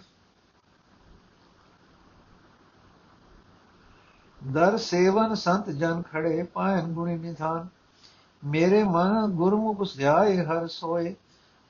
ਦਰ 4.52 4.78
ਸੇਵਨ 4.78 5.34
ਸੰਤ 5.34 5.70
ਜਨ 5.70 6.02
ਖੜੇ, 6.02 6.42
ਪਾਇਨ 6.42 6.92
ਗੁਣੀ 6.92 7.18
ਨਿਧਾਨ। 7.18 7.79
ਮੇਰੇ 8.44 8.84
ਮਨ 8.84 9.26
ਗੁਰਮੁਖ 9.26 9.84
ਸਿਆਏ, 9.84 10.44
ਹਰ 10.44 10.66
ਸੋਏ। 10.66 11.14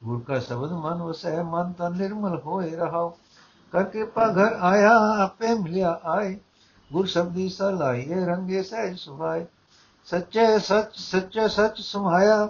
ਗੁਰ 0.04 0.20
ਕਾ 0.20 0.38
ਸ਼ਬਦ 0.38 0.72
ਮਨ 0.72 1.02
ਵਸੈ, 1.02 1.42
ਮਨ 1.42 1.72
ਤਨ 1.72 1.96
ਨਿਰਮਲ 1.96 2.40
ਹੋਏ 2.46 2.70
ਰਹਾਓ 2.70 3.18
ਕਰ 3.72 3.84
ਕਿਰਪਾ 3.84 4.28
ਘਰ 4.28 4.52
ਆਇਆ, 4.60 4.98
ਆਪੇ 5.24 5.54
ਮਿਲਿਆ 5.54 6.00
ਆਏ। 6.04 6.38
ਗੁਰ 6.92 7.06
ਸ਼ਬਦੀ 7.06 7.48
ਸਲਾਈਏ, 7.48 8.24
ਰੰਗੇ 8.24 8.62
ਸਹਿਜ 8.62 8.98
ਸੁਭਾਏ। 8.98 9.46
ਸੱਚੇ 10.04 10.58
ਸੱਚ 10.58 10.96
ਸੱਚੇ 10.96 11.48
ਸੱਚ 11.48 11.80
ਸਮਾਇਆ 11.80 12.48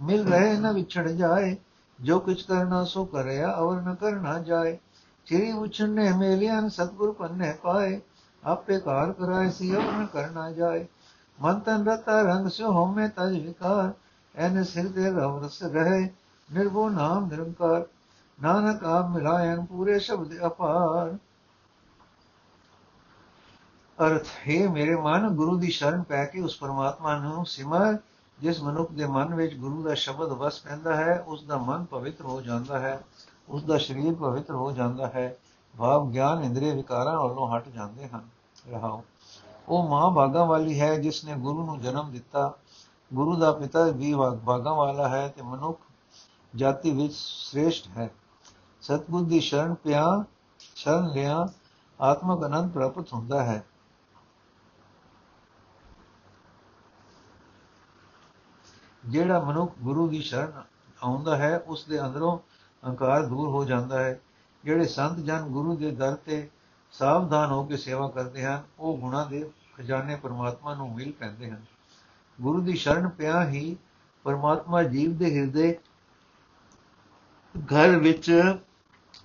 ਮਿਲ 0.00 0.28
ਰਹੇ 0.28 0.58
ਨ 0.58 0.72
ਵਿਛੜ 0.72 1.08
ਜਾਏ। 1.08 1.56
ਜੋ 2.00 2.20
ਕੁਛ 2.20 2.42
ਕਰਨਾ 2.42 2.84
ਸੋ 2.84 3.04
ਕਰਿਆ, 3.04 3.52
ਔਰ 3.52 3.80
ਨ 3.80 3.94
ਕਰਨਾ 3.94 4.38
ਜਾਏ। 4.38 4.78
ਚਿਰੀ 5.26 5.52
ਉਛਨੇ 5.52 6.12
ਮੇਲਿਆਨ 6.12 6.68
ਸਤਗੁਰ 6.68 7.12
ਪੰਨੇ 7.12 7.54
ਪਾਏ। 7.62 8.00
ਆਪੇ 8.44 8.78
ਕਾਰ 8.78 9.12
ਕਰਾਏ 9.12 9.50
ਸੀ, 9.50 9.74
ਔਰ 9.74 9.82
ਨ 9.82 10.06
ਕਰਨਾ 10.06 10.50
ਜਾਏ। 10.52 10.86
ਮਨ 11.40 11.60
ਤਨ 11.60 11.88
ਰਤਾ 11.88 12.22
ਰੰਗ 12.22 12.48
ਸਿਓ 12.48 12.72
ਹਉਮੈ 12.72 13.08
ਤਜ 13.08 13.38
ਵਿਕਾਰ, 13.46 13.92
ਐਨ 14.34 14.64
ਸਿਰ 14.64 14.88
ਦੇ 14.88 15.10
ਰਵ 15.10 15.44
ਰਸ 15.44 15.62
ਰਹੇ 15.62 16.10
ਨਿਰਭਉ 16.52 16.88
ਨਾਮ 16.88 17.26
ਨਿਰੰਕਾਰ, 17.26 17.86
ਨਾਨਕ 18.42 18.84
ਆਪ 18.84 19.08
ਮਿਲਾਇਨ 19.08 19.64
ਪੂਰੇ 19.64 19.98
ਸ਼ਬਦ 19.98 20.46
ਅਪਾਰ। 20.46 21.16
ਅਰਥ, 23.98 24.26
ਹੈ 24.48 24.68
ਮੇਰੇ 24.68 24.96
ਮਨ, 24.96 25.28
ਗੁਰੂ 25.28 25.56
ਦੀ 25.58 25.70
ਸ਼ਰਨ 25.70 26.02
ਪੈ 26.02 26.24
ਕੇ 26.24 26.40
ਉਸ 26.40 26.58
ਪਰਮਾਤਮਾ 26.58 27.18
ਨੂੰ 27.18 27.46
ਸਿਮਰ, 27.46 27.96
ਜਿਸ 28.38 28.62
ਮਨੁੱਖ 28.62 28.92
ਦੇ 28.92 29.06
ਮਨ 29.06 29.34
ਵਿੱਚ 29.34 29.54
ਗੁਰੂ 29.54 29.82
ਦਾ 29.82 29.94
ਸ਼ਬਦ 29.94 30.28
ਵਸ 30.28 30.60
ਪੈਂਦਾ 30.60 30.96
ਹੈ, 30.96 31.24
ਉਸ 31.26 31.44
ਦਾ 31.44 31.58
ਮਨ 31.58 31.84
ਪਵਿੱਤਰ 31.84 32.24
ਹੋ 32.24 32.40
ਜਾਂਦਾ 32.40 32.78
ਹੈ, 32.78 33.00
ਉਸ 33.48 33.64
ਦਾ 33.64 33.78
ਸਰੀਰ 33.78 34.14
ਪਵਿੱਤਰ 34.14 34.54
ਹੋ 34.54 34.72
ਜਾਂਦਾ 34.72 35.06
ਹੈ, 35.06 35.36
ਭਾਵ 35.78 36.10
ਗਿਆਨ 36.10 36.44
ਇੰਦਰੀ 36.44 36.70
ਵਿਕਾਰਾਂ 36.70 37.20
ਵੱਲੋਂ 37.20 37.56
ਹਟ 37.56 37.68
ਜਾਂਦੇ 37.68 38.08
ਹਨ। 38.08 38.28
ਰਹਾਓ। 38.70 39.04
ਉਹ 39.68 39.88
ਮਾਂ 39.88 40.10
ਭਾਗਾ 40.10 40.44
ਵਾਲੀ 40.44 40.80
ਹੈ 40.80 40.98
ਜਿਸ 40.98 41.24
ਨੇ 41.24 41.34
ਗੁਰੂ 41.34 41.66
ਨੂੰ 41.66 41.80
ਜਨਮ 41.80 42.10
ਦਿੱਤਾ। 42.10 42.58
ਗੁਰੂ 43.14 43.36
ਦਾ 43.36 43.52
ਪਿਤਾ 43.52 43.84
ਵੀ 43.84 44.14
ਭਾਗਾ 44.46 44.72
ਵਾਲਾ 44.72 45.08
ਹੈ 45.08 45.28
ਤੇ 45.28 45.42
ਮਨੁੱਖ 45.42 45.80
ਜਾਤੀ 46.56 46.90
ਵਿੱਚ 46.90 47.14
ਸ੍ਰੇਸ਼ਟ 47.14 47.88
ਹੈ। 47.88 48.10
ਸਤਗੁਰ 48.80 49.22
ਦੀ 49.22 49.40
ਸ਼ਰਨ 49.40 49.74
ਪਿਆ, 49.74 50.24
ਸ਼ਰਨ 50.74 51.06
ਲਿਆ, 51.06 51.48
ਆਤਮਕ 52.00 52.46
ਅਨੰਦ 52.46 52.72
ਪ੍ਰਾਪਤ 52.72 53.12
ਹੁੰਦਾ 53.12 53.44
ਹੈ। 53.44 53.64
ਜਿਹੜਾ 59.06 59.40
ਮਨੁੱਖ 59.40 59.74
ਗੁਰੂ 59.82 60.08
ਦੀ 60.08 60.22
ਸ਼ਰਨ 60.22 60.62
ਆਉਂਦਾ 61.02 61.36
ਹੈ, 61.36 61.58
ਉਸ 61.58 61.84
ਦੇ 61.84 62.00
ਅੰਦਰੋਂ 62.00 62.38
ਅਹੰਕਾਰ 62.86 63.26
ਦੂਰ 63.26 63.48
ਹੋ 63.48 63.64
ਜਾਂਦਾ 63.64 63.98
ਹੈ। 63.98 64.20
ਜਿਹੜੇ 64.64 64.84
ਸੰਤ 64.84 65.16
ਜਨ 65.16 65.40
ਗੁਰੂ 65.40 65.76
ਦੇ 65.76 65.90
ਦਰ 65.90 66.14
ਤੇ 66.14 66.50
ਸਾਵਧਾਨ 66.92 67.50
ਹੋ 67.50 67.64
ਕੇ 67.64 67.76
ਸੇਵਾ 67.76 68.08
ਕਰਦੇ 68.08 68.46
ਹਨ, 68.46 68.62
ਉਹ 68.78 68.98
ਗੁਣਾ 68.98 69.24
ਦੇ 69.24 69.50
ਖਜ਼ਾਨੇ 69.78 70.16
ਪਰਮਾਤਮਾ 70.16 70.74
ਨੂੰ 70.74 70.94
ਮਿਲ 70.94 71.12
ਪੈਂਦੇ 71.12 71.50
ਹਨ। 71.50 71.64
ਗੁਰੂ 72.40 72.60
ਦੀ 72.60 72.76
ਸ਼ਰਨ 72.76 73.08
ਪਿਆ 73.08 73.48
ਹੀ 73.48 73.76
ਪਰਮਾਤਮਾ 74.22 74.82
ਜੀਵ 74.82 75.16
ਦੇ 75.16 75.38
ਹਿਰਦੇ 75.38 75.78
ਘਰ 77.58 77.96
ਵਿੱਚ 77.96 78.54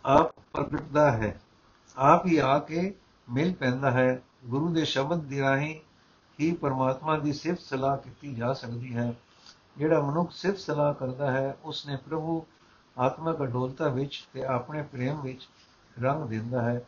ਆਪ 0.06 0.32
ਪ੍ਰਗਟਦਾ 0.54 1.12
ਹੈ। 1.12 1.42
ਆਪ 1.98 2.26
ਹੀ 2.26 2.38
ਆ 2.38 2.60
ਕੇ 2.60 2.96
ਮਿਲ 3.30 3.54
ਪੈਂਦਾ 3.54 3.92
ਹੈ। 3.92 4.22
ਗੁਰੂ 4.46 4.74
ਦੇ 4.74 4.86
ਸ਼ਬਦ 4.86 5.22
ਦੀ 5.22 5.42
ਰਾਹੀਂ 5.42 5.80
ਹੀ 6.40 6.54
ਪਰਮਾਤਮਾ 6.54 7.18
ਦੀ 7.18 7.34
ਸਿਫਤ 7.34 7.62
ਸਲਾਹ 7.62 7.98
ਕੀਤੀ 7.98 8.36
ਜਾ 8.36 8.54
ਸਕਦੀ 8.54 8.96
ਹੈ। 8.96 9.14
ਜਿਹੜਾ 9.78 10.02
ਮਨੁੱਖ 10.02 10.32
ਸਿਫਤ 10.32 10.60
ਸਲਾਹ 10.60 10.94
ਕਰਦਾ 10.94 11.32
ਹੈ 11.32 11.58
ਉਸ 11.64 11.88
ਨੇ 11.88 11.96
ਪ੍ਰਭੂ 11.96 12.46
ਆਤਮਕ 12.98 13.44
ਅਡੋਲਤਾ 13.44 13.88
ਵਿੱਚ 13.88 14.28
ਤੇ 14.34 14.46
ਆਪਣੇ 14.46 14.84
ਪ੍ਰੇਮ 14.84 15.22
ਵਿੱਚ 15.22 15.50
ਰੰਗ 16.02 16.30
ਦਿੰਦਾ 16.30 16.62
ਹੈ। 16.62 16.82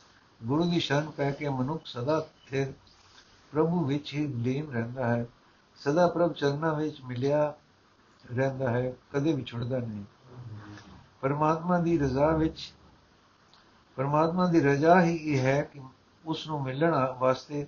ਗੁਰੂ 0.44 0.64
ਦੀ 0.64 0.80
ਸ਼ਰਨ 0.80 1.10
ਪੈ 1.10 1.32
ਕੇ 1.32 1.50
ਮਨੁੱਖ 1.50 1.82
ਸਦਾ 1.86 2.20
ਸਥਿਰ 2.20 2.74
ਪ੍ਰਭੂ 3.56 3.86
ਵਿੱਚ 3.86 4.14
ਹੀ 4.14 4.28
ਲੀਨ 4.28 4.72
ਰਹਿੰਦਾ 4.72 5.08
ਹੈ, 5.08 5.26
ਸਦਾ 5.76 6.08
ਪ੍ਰਭ 6.08 6.34
ਚਰਨਾਂ 6.34 6.74
ਵਿੱਚ 6.76 7.02
ਮਿਲਿਆ 7.02 7.54
ਰਹਿੰਦਾ 8.34 8.70
ਹੈ, 8.70 8.94
ਕਦੇ 9.14 9.34
ਵਿਛੜਦਾ 9.34 9.78
ਨਹੀਂ। 9.78 10.04
ਪਰਮਾਤਮਾ 11.22 11.80
ਦੀ 11.80 11.98
ਰਜ਼ਾ 11.98 12.28
ਵਿੱਚ, 12.28 12.74
ਪਰਮਾਤਮਾ 13.96 14.48
ਦੀ 14.48 14.60
ਰਜ਼ਾ 14.60 15.04
ਹੀ 15.04 15.16
ਇਹ 15.16 15.40
ਹੈ 15.40 15.62
ਕਿ 15.62 15.82
ਉਸ 16.26 16.48
ਨੂੰ 16.48 16.64
ਮਿਲਣ 16.64 17.16
ਵਾਸਤੇ 17.20 17.68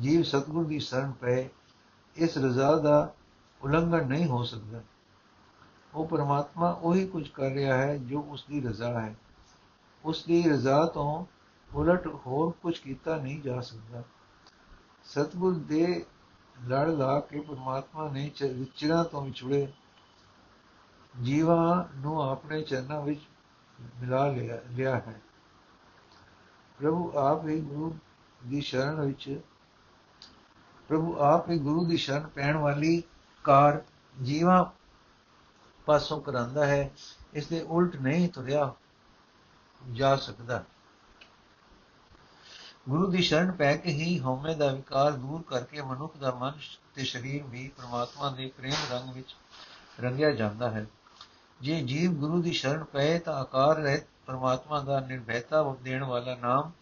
ਜੀਵ 0.00 0.22
ਸਤਗੁਰ 0.22 0.64
ਦੀ 0.64 0.78
ਸ਼ਰਨ 0.78 1.12
ਪਏ, 1.12 1.48
ਇਸ 2.16 2.38
ਰਜ਼ਾ 2.38 2.76
ਦਾ 2.76 3.14
ਉਲੰਘਣ 3.62 4.06
ਨਹੀਂ 4.06 4.26
ਹੋ 4.26 4.42
ਸਕਦਾ। 4.44 4.80
ਉਹ 5.94 6.06
ਪਰਮਾਤਮਾ 6.06 6.70
ਉਹੀ 6.70 7.06
ਕੁਝ 7.06 7.28
ਕਰ 7.28 7.50
ਰਿਹਾ 7.50 7.76
ਹੈ 7.76 7.96
ਜੋ 7.96 8.20
ਉਸ 8.20 8.44
ਦੀ 8.50 8.60
ਰਜ਼ਾ 8.60 9.00
ਹੈ। 9.00 9.16
ਉਸ 10.04 10.24
ਦੀ 10.24 10.42
ਰਜ਼ਾ 10.42 10.86
ਤੋਂ 10.86 11.24
ਉਲਟ 11.74 12.06
ਹੋਰ 12.06 12.52
ਕੁਝ 12.62 12.78
ਕੀਤਾ 12.78 13.16
ਨਹੀਂ 13.16 13.42
ਜਾ 13.42 13.60
ਸਕਦਾ। 13.60 14.02
ਸਤਗੁਰ 15.04 15.54
ਦੇ 15.54 16.06
ਲੜ 16.68 16.88
ਲਾ 16.88 17.20
ਕੇ 17.20 17.40
ਪਰਮਾਤਮਾ 17.40 18.08
ਨੇ 18.08 18.28
ਚਿਰਾਂ 18.76 19.04
ਤੋਂ 19.04 19.24
ਵਿਛੜੇ 19.26 19.72
ਜੀਵਾਂ 21.22 21.84
ਨੂੰ 21.98 22.22
ਆਪਣੇ 22.22 22.62
ਚਰਨਾਂ 22.62 23.00
ਵਿੱਚ 23.02 23.20
ਮਿਲਾ 24.00 24.26
ਲਿਆ 24.70 24.94
ਹੈ। 24.96 25.20
ਪ੍ਰਭੂ 26.78 27.12
ਆਪ 27.18 27.46
ਹੀ 27.46 27.60
ਗੁਰੂ 27.60 27.98
ਦੀ 28.46 28.60
ਸ਼ਰਨ 28.60 29.00
ਵਿੱਚ, 29.00 29.40
ਪ੍ਰਭੂ 30.88 31.16
ਆਪ 31.18 31.50
ਹੀ 31.50 31.58
ਗੁਰੂ 31.58 31.84
ਦੀ 31.86 31.96
ਸ਼ਰਨ 31.96 32.26
ਪੈਣ 32.26 32.56
ਵਾਲੀ 32.56 33.02
ਕਾਰ 33.44 33.82
ਜੀਵਾਂ 34.22 34.64
ਪਾਸੋਂ 35.86 36.20
ਕਰਾਂਦਾ 36.22 36.66
ਹੈ, 36.66 36.90
ਇਸ 37.34 37.46
ਦੇ 37.46 37.60
ਉਲਟ 37.62 37.96
ਨਹੀਂ 37.96 38.28
ਤੁਰਿਆ 38.28 38.74
ਜਾ 39.92 40.16
ਸਕਦਾ। 40.16 40.64
ਗੁਰੂ 42.90 43.06
ਦੀ 43.06 43.22
ਸ਼ਰਨ 43.22 43.52
ਪੈ 43.52 43.76
ਕੇ 43.76 43.90
ਹੀ 43.90 44.20
ਹਉਮੈ 44.20 44.54
ਦਾ 44.54 44.72
ਵਿਕਾਰ 44.72 45.12
ਦੂਰ 45.12 45.42
ਕਰਕੇ 45.42 45.82
ਮਨੁੱਖ 45.82 46.16
ਦਾ 46.16 46.30
ਮਨ 46.30 46.52
ਤੇ 46.94 47.04
ਸਰੀਰ 47.04 47.42
ਵੀ 47.42 47.70
ਪ੍ਰਮਾਤਮਾ 47.76 48.30
ਦੇ 48.30 48.52
ਪ੍ਰੇਮ 48.56 48.92
ਰੰਗ 48.92 49.14
ਵਿੱਚ 49.14 49.36
ਰੰਗਿਆ 50.00 50.30
ਜਾਂਦਾ 50.30 50.70
ਹੈ। 50.70 50.86
ਜੇ 51.60 51.80
ਜੀਵ 51.82 52.12
ਗੁਰੂ 52.12 52.42
ਦੀ 52.42 52.52
ਸ਼ਰਨ 52.52 52.84
ਪਏ 52.84 53.18
ਤਾਂ 53.18 53.34
ਆਕਾਰ 53.34 53.76
ਰਹਿਤ 53.76 54.04
ਪਰਮਾਤਮਾ 54.26 54.80
ਦਾ 54.80 55.00
ਨਿਰਭੈਤਾ 55.00 55.76
ਦੇਣ 55.82 56.04
ਵਾਲਾ 56.04 56.34
ਨਾਮ 56.34 56.72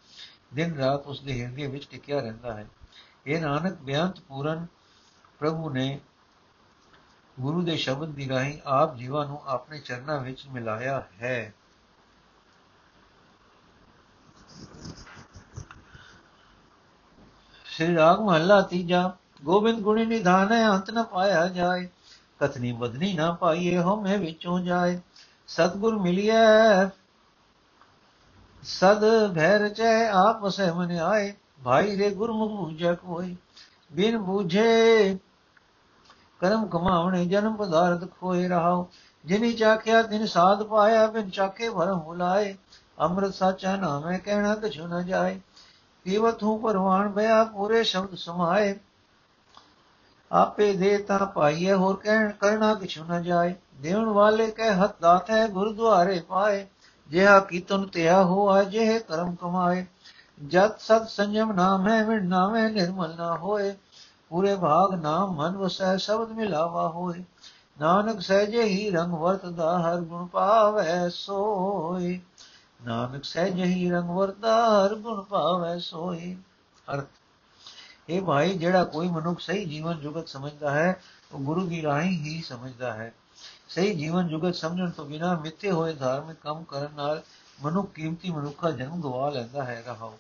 ਦਿਨ 0.55 0.75
ਰਾਤ 0.75 1.07
ਉਸ 1.07 1.21
ਦੇ 1.21 1.42
ਹਿਰਦੇ 1.42 1.66
ਵਿੱਚ 1.66 1.88
ਟਿਕਿਆ 1.90 2.21
ਰਹਿੰਦਾ 2.21 2.55
ਹੈ। 2.55 2.66
ਇਹ 3.27 3.40
ਨਾਨਕ, 3.40 3.75
ਬਿਆੰਤ 3.75 4.21
ਪੂਰਨ 4.21 4.66
ਪ੍ਰਭੂ 5.38 5.71
ਨੇ 5.71 6.01
ਗੁਰੂ 7.40 7.62
ਦੇ 7.62 7.77
ਸ਼ਬਦ 7.77 8.09
ਦੀ 8.09 8.29
ਰਾਹੀਂ 8.29 8.59
ਆਪ 8.64 8.97
ਜੀਵਾਂ 8.97 9.27
ਨੂੰ 9.27 9.42
ਆਪਣੇ 9.47 9.81
ਚਰਨਾਂ 9.81 10.21
ਵਿੱਚ 10.21 10.47
ਮਿਲਾਇਆ 10.47 11.07
ਹੈ। 11.23 11.55
ਸ੍ਰੀ 17.79 17.95
ਰਾਗ 17.97 18.21
ਮਹੱਲਾ 18.21 18.61
ਤੀਜਾ, 18.62 19.17
ਗੋਬਿੰਦ 19.45 19.81
ਗੁਣੀ 19.81 20.05
ਨਿਧਾਨ 20.05 20.53
ਹੈ, 20.53 20.69
ਅੰਤ 20.69 20.91
ਨ 20.91 21.03
ਪਾਇਆ 21.03 21.47
ਜਾਏ। 21.49 21.88
ਕਥਨੀ 22.41 22.73
ਬਦਨੀ 22.73 23.12
ਨਾ 23.12 23.31
ਪਾਈਏ, 23.33 23.79
ਹਉਮੈ 23.79 24.17
ਵਿੱਚੋਂ 24.17 24.59
ਜਾਏ। 24.61 24.99
ਸਤਗੁਰ 25.49 25.99
ਮਿਲਿਐ, 25.99 26.87
ਸਦ 28.62 29.05
ਭੈ 29.35 29.59
ਰਚੈ 29.59 30.09
ਆਪ 30.09 30.43
ਵਸੈ 30.43 30.73
ਮਨ 30.73 30.99
ਆਏ। 30.99 31.33
ਭਾਈ 31.64 31.97
ਰੇ 31.97 32.11
ਗੁਰਮੁਖ 32.11 32.51
ਬੂਝੈ 32.53 32.95
ਕੋਈ, 32.95 33.37
ਬਿਨ 33.93 34.19
ਬੂਝੇ 34.19 35.19
ਕਰਮ 36.41 36.67
ਕਮਾਵਣੇ, 36.67 37.25
ਜਨਮ 37.27 37.57
ਪਦਾਰਥ 37.57 38.05
ਖੋਏ 38.11 38.49
ਰਹਾਉ 38.49 38.87
ਜਿਨੀ 39.25 39.53
ਚਾਖਿਆ, 39.53 40.03
ਤਿਨ 40.03 40.27
ਸਾਧ 40.27 40.62
ਪਾਇਆ, 40.62 41.07
ਬਿਨ 41.07 41.31
ਚਾਖੇ 41.31 41.71
ਭਰਮ 41.71 42.01
ਭੁਲਾਏ 42.01 42.57
ਅੰਮ੍ਰਿਤ 43.01 43.35
ਸਾਚਾ 43.35 43.77
ਨਾਮੈ, 43.77 44.19
ਕਹਿਣਾ 44.19 44.55
ਕਛੁ 44.55 44.87
ਨ 44.87 45.05
ਜਾਏ। 45.07 45.41
ਪੀਵਤ 46.09 46.42
ਹੂੰ 46.42 46.61
ਪਰਵਾਨ 46.61 47.12
ਭਇਆ 47.12 47.44
ਪੂਰੇ 47.44 47.85
ਸ਼ਬਦ 47.85 48.14
ਸਮਾਏ। 48.14 48.79
ਆਪੇ 50.33 50.73
ਦੇ 50.73 50.99
ਤਾਂ 50.99 51.27
ਪਾਈਏ 51.27 51.73
ਹੋਰ 51.73 51.97
ਕਹਿਣ, 51.97 52.31
ਕਰਨਾ 52.31 52.75
ਕਿਛੁ 52.75 53.05
ਨ 53.05 53.23
ਜਾਏ। 53.23 53.55
ਦੇਵਨ 53.81 54.05
ਵਾਲੇ 54.05 54.51
ਕਹਿ 54.51 54.71
ਹੱਥ 54.71 54.97
ਦਾਤ 55.01 55.31
ਹੈ, 55.31 55.49
ਗੁਰਦੁਆਰੇ 55.49 56.21
ਪਾਏ। 56.21 56.66
ਜਿਹਾ 57.09 57.40
ਕੀਤਨ 57.40 57.87
ਤਿਆ 57.87 58.25
ਹੋਆ, 58.25 58.62
ਜਿਹੇ 58.62 58.99
ਕਰਮ 58.99 59.35
ਕਮਾਏ। 59.35 59.87
ਜਤ 60.47 60.81
ਸਤ 60.81 61.09
ਸੰਜਮ 61.09 61.53
ਨਾਮ 61.53 61.88
ਹੈ, 61.88 62.05
ਵਿਣ 62.05 62.29
ਨਾਮੇ 62.29 62.71
ਨਿਰਮਲ 62.71 63.16
ਨਾ 63.16 63.37
ਹੋਏ। 63.37 63.77
ਪੂਰੇ 64.29 64.57
ਭਾਗ 64.57 64.94
ਨਾਮ 64.94 65.31
ਮਨ 65.31 65.57
ਵਸੈ, 65.57 65.97
ਸ਼ਬਦ 65.97 66.31
ਮਿਲਾਵਾ 66.31 66.88
ਹੋਏ। 66.88 67.25
ਨਾਨਕ 67.81 68.21
ਸਹਿਜੇ 68.21 68.62
ਹੀ 68.62 68.90
ਰੰਗ 68.90 69.12
ਵਰਤਦਾ, 69.12 69.79
ਹਰ 69.79 70.01
ਗੁਣ 70.01 70.27
ਪਾਵੈ 70.27 71.09
ਸੋਈ 71.09 72.21
ਨਾਨਕ 72.87 73.25
ਸਹਿਜ 73.25 73.61
ਹੀ 73.61 73.91
ਰੰਗ 73.91 74.11
ਵਰਤਾ 74.11 74.85
ਹਰ 74.85 74.95
ਗੁਣ 74.95 75.23
ਪਾਵੈ 75.23 75.79
ਸੋਈ 75.79 76.37
ਅਰਥ। 76.95 77.07
ਇਹ 78.09 78.23
ਭਾਈ 78.23 78.59
ਜਿਹੜਾ 78.59 78.85
ਕੋਈ 78.85 79.09
ਮਨੁੱਖ 79.09 79.41
ਸਹੀ 79.41 79.64
ਜੀਵਨ 79.64 80.01
ਜੁਗਤ 80.01 80.29
ਸਮਝਦਾ 80.29 80.71
ਹੈ, 80.71 81.03
ਉਹ 81.33 81.41
ਗੁਰੂ 81.41 81.67
ਦੀ 81.67 81.83
ਰਾਹੀਂ 81.83 82.19
ਹੀ 82.19 82.43
ਸਮਝਦਾ 82.43 82.93
ਹੈ। 82.93 83.14
ਸਹੀ 83.69 83.95
ਜੀਵਨ 83.95 84.29
ਜੁਗਤ 84.29 84.55
ਸਮਝਣ 84.55 84.91
ਤੋਂ 84.91 85.05
ਬਿਨਾ 85.05 85.35
ਮਿੱਥੇ 85.35 85.71
ਹੋਏ 85.71 85.95
ਧਾਰਮਿਕ 85.95 86.37
ਕੰਮ 86.41 86.64
ਕਰਨ 86.64 86.88
ਨਾਲ 86.97 87.23
ਮਨੁੱਖ 87.62 87.93
ਕੀਮਤੀ 87.93 88.31
ਮਨੁੱਖਾ 88.31 88.71
ਜਨਮ 88.71 89.01
ਗਵਾ 89.01 89.31
ਲੈਂਦਾ 89.31 89.64
ਹੈ 89.64 89.85
ਰਹਾਉ। 89.87 90.17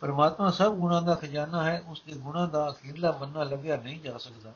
ਪਰਮਾਤਮਾ 0.00 0.50
ਸਭ 0.50 0.72
ਗੁਣਾਂ 0.72 1.02
ਦਾ 1.02 1.14
ਖਜ਼ਾਨਾ 1.14 1.64
ਹੈ, 1.64 1.82
ਉਸ 1.88 2.02
ਦੇ 2.06 2.12
ਗੁਣਾਂ 2.12 2.48
ਦਾ 2.48 2.68
ਅਖੀਰਲਾ 2.68 3.10
ਬੰਨਾ 3.10 3.42
ਲੱਭਿਆ 3.42 3.76
ਨਹੀਂ 3.76 4.00
ਜਾ 4.00 4.18
ਸਕਦਾ। 4.18 4.52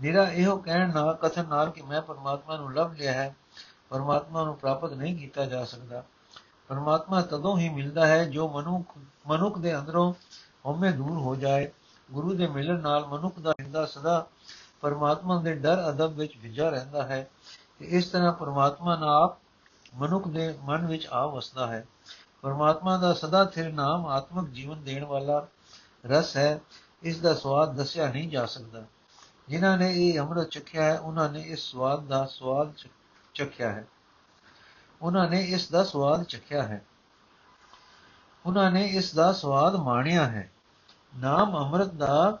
ਨਿਰਾ 0.00 0.24
ਇਹੋ 0.32 0.56
ਕਹਿਣ 0.56 0.94
ਨਾਲ 0.94 1.14
ਕਥਨ 1.14 1.46
ਨਾਲ 1.46 1.70
ਕਿ 1.70 1.82
ਮੈਂ 1.82 2.02
ਪਰਮਾਤਮਾ 2.02 2.56
ਨੂੰ 2.56 2.74
ਲੱਭ 2.74 2.92
ਲਿਆ 2.92 3.12
ਹੈ, 3.12 3.36
ਪਰਮਾਤਮਾ 3.88 4.44
ਨੂੰ 4.44 4.56
ਪ੍ਰਾਪਤ 4.56 4.92
ਨਹੀਂ 4.92 5.16
ਕੀਤਾ 5.16 5.44
ਜਾ 5.44 5.64
ਸਕਦਾ। 5.64 6.04
ਪਰਮਾਤਮਾ 6.68 7.22
ਤਦੋਂ 7.22 7.58
ਹੀ 7.58 7.68
ਮਿਲਦਾ 7.68 8.06
ਹੈ 8.06 8.24
ਜੋ 8.24 8.48
ਮਨੁੱਖ 8.48 8.92
ਮਨੁੱਖ 9.26 9.58
ਦੇ 9.58 9.78
ਅੰਦਰੋਂ 9.78 10.12
ਹਉਮੈ 10.66 10.90
ਦੂਰ 10.90 11.10
ਹੋ 11.10 11.34
ਜਾਏ। 11.34 11.70
ਗੁਰੂ 12.10 12.34
ਦੇ 12.34 12.46
ਮਿਲਣ 12.46 12.80
ਨਾਲ 12.80 13.06
ਮਨੁੱਖ 13.06 13.38
ਦਾ 13.38 13.50
ਹਿਰਦਾ 13.50 13.86
ਸਦਾ 13.86 14.26
ਪਰਮਾਤਮਾ 14.80 15.40
ਦੇ 15.40 15.54
ਡਰ 15.54 15.88
ਅਦਬ 15.88 16.12
ਵਿੱਚ 16.12 16.36
ਵਿਜਾ 16.36 16.68
ਰਹਿੰਦਾ 16.68 17.02
ਹੈ। 17.02 17.30
ਤੇ 17.78 17.84
ਇਸ 17.84 18.06
ਤਰ੍ਹਾਂ 18.06 18.32
ਪਰਮਾਤਮਾ 18.32 18.96
ਨਾਮ 18.96 19.34
ਮਨੁੱਖ 19.94 20.28
ਦੇ 20.28 20.58
ਮਨ 20.62 20.86
ਵਿੱਚ 20.86 21.06
ਆ 21.06 21.26
ਵਸਦਾ 21.26 21.66
ਹੈ। 21.66 21.86
ਪਰਮਾਤਮਾ 22.42 22.96
ਦਾ 22.96 23.12
ਸਦਾ 23.12 23.44
ਥਿਰ 23.44 23.72
ਨਾਮ 23.72 24.06
ਆਤਮਿਕ 24.06 24.50
ਜੀਵਨ 24.50 24.82
ਦੇਣ 24.82 25.04
ਵਾਲਾ 25.04 25.46
ਰਸ 26.06 26.36
ਹੈ। 26.36 26.60
ਇਸ 27.02 27.20
ਦਾ 27.20 27.34
ਸਵਾਦ 27.34 27.76
ਦੱਸਿਆ 27.76 28.12
ਨਹੀਂ 28.12 28.28
ਜਾ 28.28 28.46
ਸਕਦਾ। 28.46 28.82
ਜਿਨ੍ਹਾਂ 29.48 29.78
ਨੇ 29.78 29.92
ਇਹ 29.96 30.20
ਅੰਮ੍ਰਿਤ 30.20 30.48
ਚਖਿਆ 30.48 30.84
ਹੈ, 30.84 30.98
ਉਹਨਾਂ 30.98 31.28
ਨੇ 31.28 31.40
ਇਸ 31.40 31.60
ਸਵਾਦ 31.60 32.06
ਦਾ 32.06 32.26
ਸਵਾਦ 32.26 32.72
ਚਖਿਆ 33.34 33.72
ਹੈ। 33.72 33.86
ਉਹਨਾਂ 35.02 35.28
ਨੇ 35.28 35.44
ਇਸ 35.44 35.70
ਦਾ 35.70 35.84
ਸਵਾਦ 35.84 36.22
ਚਖਿਆ 36.22 36.62
ਹੈ। 36.62 36.84
ਉਹਨਾਂ 38.46 38.70
ਨੇ 38.70 38.86
ਇਸ 38.86 39.14
ਦਾ 39.14 39.32
ਸਵਾਦ 39.32 39.76
ਮਾਣਿਆ 39.76 40.26
ਹੈ। 40.26 40.52
ਨਾਮ 41.16 41.56
ਅੰਮ੍ਰਿਤ 41.56 41.88
ਦਾ 41.88 42.38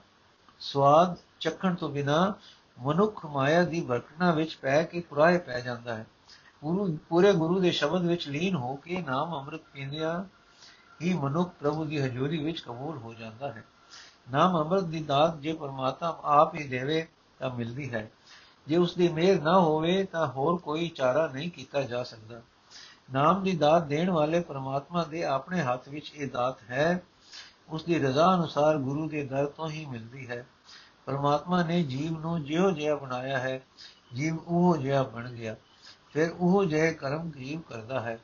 ਸਵਾਦ 0.60 1.16
ਚੱਖਣ 1.40 1.74
ਤੋਂ 1.74 1.88
ਬਿਨਾ 1.88 2.34
ਮਨੁੱਖ 2.78 3.26
ਮਾਇਆ 3.26 3.62
ਦੀ 3.62 3.80
ਵਰਕਣਾ 3.80 4.32
ਵਿੱਚ 4.32 4.58
ਪੈ 4.62 4.82
ਕੇ 4.82 5.00
ਕੁਰਾਏ 5.00 5.38
ਪੈ 5.38 5.60
ਜਾਂਦਾ 5.60 5.94
ਹੈ। 5.94 6.06
ਗੁਰੂ, 6.64 6.98
ਪੂਰੇ 7.08 7.32
ਗੁਰੂ 7.32 7.60
ਦੇ 7.60 7.70
ਸ਼ਬਦ 7.70 8.02
ਵਿੱਚ 8.04 8.28
ਲੀਨ 8.28 8.54
ਹੋ 8.54 8.76
ਕੇ 8.76 9.02
ਨਾਮ 9.02 9.38
ਅੰਮ੍ਰਿਤ 9.38 9.60
ਪੀਂਦਿਆਂ 9.72 10.24
ਹੀ 11.02 11.14
ਮਨੁੱਖ 11.14 11.50
ਪ੍ਰਭੂ 11.60 11.84
ਦੀ 11.84 12.00
ਹਜ਼ੂਰੀ 12.00 12.44
ਵਿੱਚ 12.44 12.60
ਕਬੂਲ 12.60 12.98
ਹੋ 12.98 13.14
ਜਾਂਦਾ 13.14 13.52
ਹੈ। 13.52 13.64
ਨਾਮ 14.30 14.64
ਅੰਮ੍ਰਿਤ 14.64 14.84
ਦੀ 14.84 15.02
ਦਾਤ 15.02 15.40
ਜੇ 15.40 15.52
ਪਰਮਾਤਮਾ 15.52 16.20
ਆਪ 16.24 16.54
ਹੀ 16.54 16.68
ਦੇਵੇ 16.68 17.08
ਤਾਂ 17.38 17.50
ਮਿਲਦੀ 17.50 17.94
ਹੈ। 17.94 18.10
ਜੇ 18.66 18.76
ਉਸ 18.76 18.94
ਦੀ 18.94 19.08
ਮਿਹਰ 19.08 19.42
ਨਾ 19.42 19.60
ਹੋਵੇ 19.60 20.04
ਤਾਂ 20.04 20.26
ਹੋਰ 20.26 20.56
ਕੋਈ 20.56 20.88
ਚਾਰਾ 20.88 21.26
ਨਹੀਂ 21.26 21.50
ਕੀਤਾ 21.50 21.82
ਜਾ 21.82 22.02
ਸਕਦਾ। 22.02 22.42
ਨਾਮ 23.12 23.42
ਦੀ 23.42 23.56
ਦਾਤ 23.56 23.82
ਦੇਣ 23.82 24.10
ਵਾਲੇ 24.10 24.40
ਪਰਮਾਤਮਾ 24.40 25.04
ਦੇ 25.04 25.24
ਆਪਣੇ 25.24 25.62
ਹੱਥ 25.62 25.88
ਵਿੱਚ 25.88 26.12
ਇਹ 26.14 26.30
ਦਾਤ 26.30 26.62
ਹੈ। 26.70 27.02
ਉਸ 27.68 27.84
ਦੀ 27.84 27.98
ਰਜ਼ਾ 27.98 28.34
ਅਨੁਸਾਰ 28.34 28.78
ਗੁਰੂ 28.78 29.08
ਦੇ 29.08 29.24
ਦਰ 29.24 29.46
ਤੋਂ 29.46 29.68
ਹੀ 29.68 29.86
ਮਿਲਦੀ 29.86 30.28
ਹੈ। 30.28 30.46
ਪਰਮਾਤਮਾ 31.06 31.62
ਨੇ 31.62 31.82
ਜੀਵ 31.82 32.18
ਨੂੰ 32.18 32.44
ਜਿਉ 32.44 32.70
ਜਿਹਾ 32.70 32.94
ਬਣਾਇਆ 32.94 33.38
ਹੈ, 33.38 33.60
ਜੀਵ 34.14 34.38
ਉਹ 34.46 34.76
ਜਿਹਾ 34.76 35.02
ਬਣ 35.02 35.30
ਗਿਆ। 35.30 35.56
ਫਿਰ 36.12 36.34
ਉਹ 36.40 36.64
ਜਿਹੇ 36.64 36.92
ਕਰਮ 36.92 37.30
ਜੀਵ 37.30 37.60
ਕਰਦਾ 37.60 38.00
ਹੈ। 38.00 38.18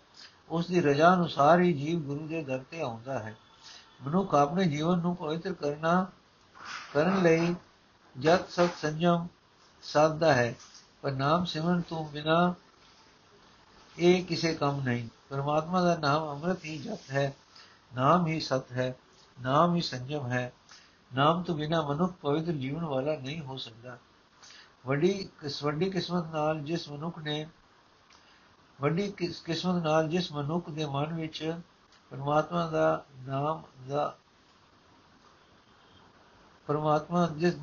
ਉਸ 0.51 0.67
ਦੀ 0.67 0.81
ਰਜ਼ਾ 0.81 1.15
ਅਨੁਸਾਰ 1.15 1.61
ਹੀ 1.61 1.73
ਜੀਵ 1.73 2.01
ਗੁਰੂ 2.01 2.27
ਦੇ 2.27 2.43
ਦਰ 2.43 2.59
ਤੇ 2.71 2.81
ਆਉਂਦਾ 2.81 3.19
ਹੈ। 3.19 3.37
ਮਨੁੱਖ 4.03 4.35
ਆਪਣੇ 4.35 4.65
ਜੀਵਨ 4.65 4.99
ਨੂੰ 4.99 5.17
ਪਵਿੱਤਰ 5.17 5.53
ਕਰਨਾ, 5.53 6.07
ਕਰਨ 6.95 7.23
ਲਈ 7.23 7.55
ਜਤ 8.21 8.51
ਸਤ 8.51 8.71
ਸੰਜਮ 8.83 9.27
ਸਾਧਦਾ 9.83 10.35
ਹੈ, 10.35 10.55
ਪਰ 11.03 11.13
ਨਾਮ 11.13 11.45
ਸਿਮਰਨ 11.45 11.81
ਤੋਂ 11.81 12.05
ਬਿਨਾ 12.05 12.55
ਇਹ 13.99 14.25
ਕਿਸੇ 14.25 14.55
ਕੰਮ 14.55 14.81
ਨਹੀਂ। 14.81 15.09
ਪਰਮਾਤਮਾ 15.31 15.81
ਦਾ 15.81 15.97
ਨਾਮ 15.97 16.31
ਅੰਮ੍ਰਿਤ 16.31 16.65
ਹੀ 16.65 16.79
ਜਪ 16.79 17.11
ਹੈ, 17.11 17.35
ਨਾਮ 17.95 18.27
ਹੀ 18.27 18.41
ਸਤ 18.41 18.73
ਹੈ, 18.73 18.95
ਨਾਮ 19.43 19.75
ਹੀ 19.75 19.81
ਸੰਜਮ 19.81 20.27
ਹੈ। 20.27 20.53
ਨਾਮ 21.15 21.43
ਤੋਂ 21.43 21.55
ਬਿਨਾ 21.55 21.83
ਮਨੁੱਖ 21.83 22.13
ਪਵਿੱਤਰ 22.13 22.53
ਜੀਵਨ 22.53 22.85
ਵਾਲਾ 22.85 23.17
ਨਹੀਂ 23.17 23.41
ਹੋ 23.41 23.57
ਸਕਦਾ। 23.57 23.99
ਵੱਡੀ 24.87 25.29
ਕਿਸ, 25.41 25.63
ਵੱਡੀ 25.65 25.91
ਕਿਸਮਤ 25.91 26.33
ਨਾਲ 26.33 26.61
ਜਿਸ 26.61 26.89
ਮਨੁੱਖ 26.89 27.19
ਨੇ, 27.19 27.47
ਵੱਡੀ 28.81 29.13
ਕਿਸਮਤ 29.45 29.83
ਨਾਲ 29.83 30.09
ਜਿਸ 30.09 30.33
ਮਨੁੱਖ 30.33 30.71
ਦੇ 30.71 30.87
ਮਨ 30.87 31.15
ਵਿੱਚ 31.15 31.59
ਪਰਮਾਤਮਾ 32.11 32.67
ਦਾ 32.67 33.05
ਨਾਮ 33.19 33.63
ਦਾ, 33.89 34.17
ਪਰਮਾਤਮਾ 36.67 37.27
ਜਿਸ 37.27 37.55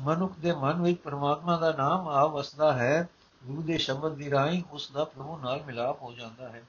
ਮਨੁੱਖ 0.00 0.32
ਦੇ 0.38 0.52
ਮਨ 0.52 0.82
ਵਿੱਚ 0.82 1.00
ਪਰਮਾਤਮਾ 1.00 1.56
ਦਾ 1.56 1.72
ਨਾਮ 1.72 2.08
ਆ 2.08 2.26
ਵਸਦਾ 2.26 2.72
ਹੈ, 2.72 3.08
ਗੁਰੂ 3.44 3.62
ਦੇ 3.62 3.78
ਸ਼ਬਦ 3.78 4.14
ਦੀ 4.14 4.30
ਰਾਹੀਂ 4.30 4.62
ਉਸ 4.70 4.90
ਦਾ 4.90 5.04
ਪ੍ਰਭੂ 5.04 5.38
ਨਾਲ 5.38 5.62
ਮਿਲਾਪ 5.62 6.02
ਹੋ 6.02 6.12
ਜਾਂਦਾ 6.12 6.48
ਹੈ। 6.48 6.62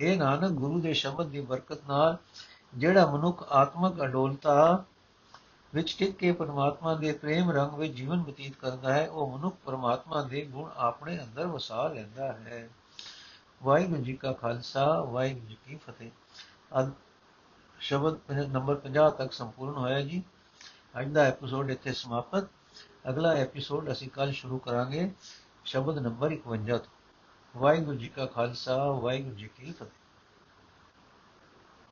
ਇਹ 0.00 0.18
ਨਾਨਕ, 0.18 0.50
ਗੁਰੂ 0.50 0.80
ਦੇ 0.80 0.92
ਸ਼ਬਦ 0.92 1.26
ਦੀ 1.26 1.40
ਬਰਕਤ 1.40 1.78
ਨਾਲ 1.88 2.16
ਜਿਹੜਾ 2.74 3.06
ਮਨੁੱਖ 3.06 3.52
ਆਤਮਕ 3.52 4.02
ਅਡੋਲਤਾ 4.02 4.84
ਵਿੱਚ 5.74 5.96
ਟਿਕ 5.98 6.16
ਕੇ 6.16 6.32
ਪਰਮਾਤਮਾ 6.32 6.94
ਦੇ 6.94 7.12
ਪ੍ਰੇਮ 7.12 7.50
ਰੰਗ 7.50 7.74
ਵਿੱਚ 7.74 7.92
ਜੀਵਨ 7.92 8.22
ਬਤੀਤ 8.22 8.56
ਕਰਦਾ 8.56 8.92
ਹੈ, 8.92 9.08
ਉਹ 9.08 9.38
ਮਨੁੱਖ 9.38 9.56
ਪਰਮਾਤਮਾ 9.64 10.22
ਦੇ 10.22 10.44
ਗੁਣ 10.44 10.70
ਆਪਣੇ 10.76 11.18
ਅੰਦਰ 11.18 11.46
ਵਸਾ 11.46 11.88
ਲੈਂਦਾ 11.88 12.32
ਹੈ। 12.32 12.68
ਵਾਹਿਗੁਰੂ 13.62 14.02
ਜੀ 14.02 14.12
ਕਾ 14.12 14.32
ਖਾਲਸਾ, 14.32 15.00
ਵਾਹਿਗੁਰੂ 15.00 15.46
ਜੀ 15.46 15.56
ਕੀ 15.66 15.76
ਫਤਿਹ। 15.76 16.10
ਅਦ 16.80 16.92
ਸ਼ਬਦ 17.80 18.32
ਨੰਬਰ 18.32 18.74
50 18.74 19.10
ਤੱਕ 19.10 19.32
ਸੰਪੂਰਨ 19.32 19.74
ਹੋਇਆ 19.74 20.00
ਜੀ। 20.00 20.22
ਅੱਜ 21.00 21.08
ਦਾ 21.08 21.22
ਐਪੀਸੋਡ 21.22 21.70
ਇੱਥੇ 21.70 21.92
ਸਮਾਪਤ। 21.92 22.44
ਅਗਲਾ 23.08 23.32
ਐਪੀਸੋਡ 23.32 23.92
ਅਸੀਂ 23.92 24.08
ਕੱਲ 24.10 24.32
ਸ਼ੁਰੂ 24.32 24.58
ਕਰਾਂਗੇ 24.58 25.12
ਸ਼ਬਦ 25.64 25.98
ਨੰਬਰ 25.98 26.32
51 26.32 26.78
ਤੋਂ। 26.78 27.60
ਵਾਹਿਗੁਰੂ 27.60 27.96
ਜੀ 27.96 28.08
ਕਾ 28.08 28.26
ਖਾਲਸਾ, 28.26 28.90
ਵਾਹਿਗੁਰੂ 28.90 29.34
ਜੀ 29.34 29.48
ਕੀ 29.48 29.72
ਫਤਿਹ। 29.72 30.05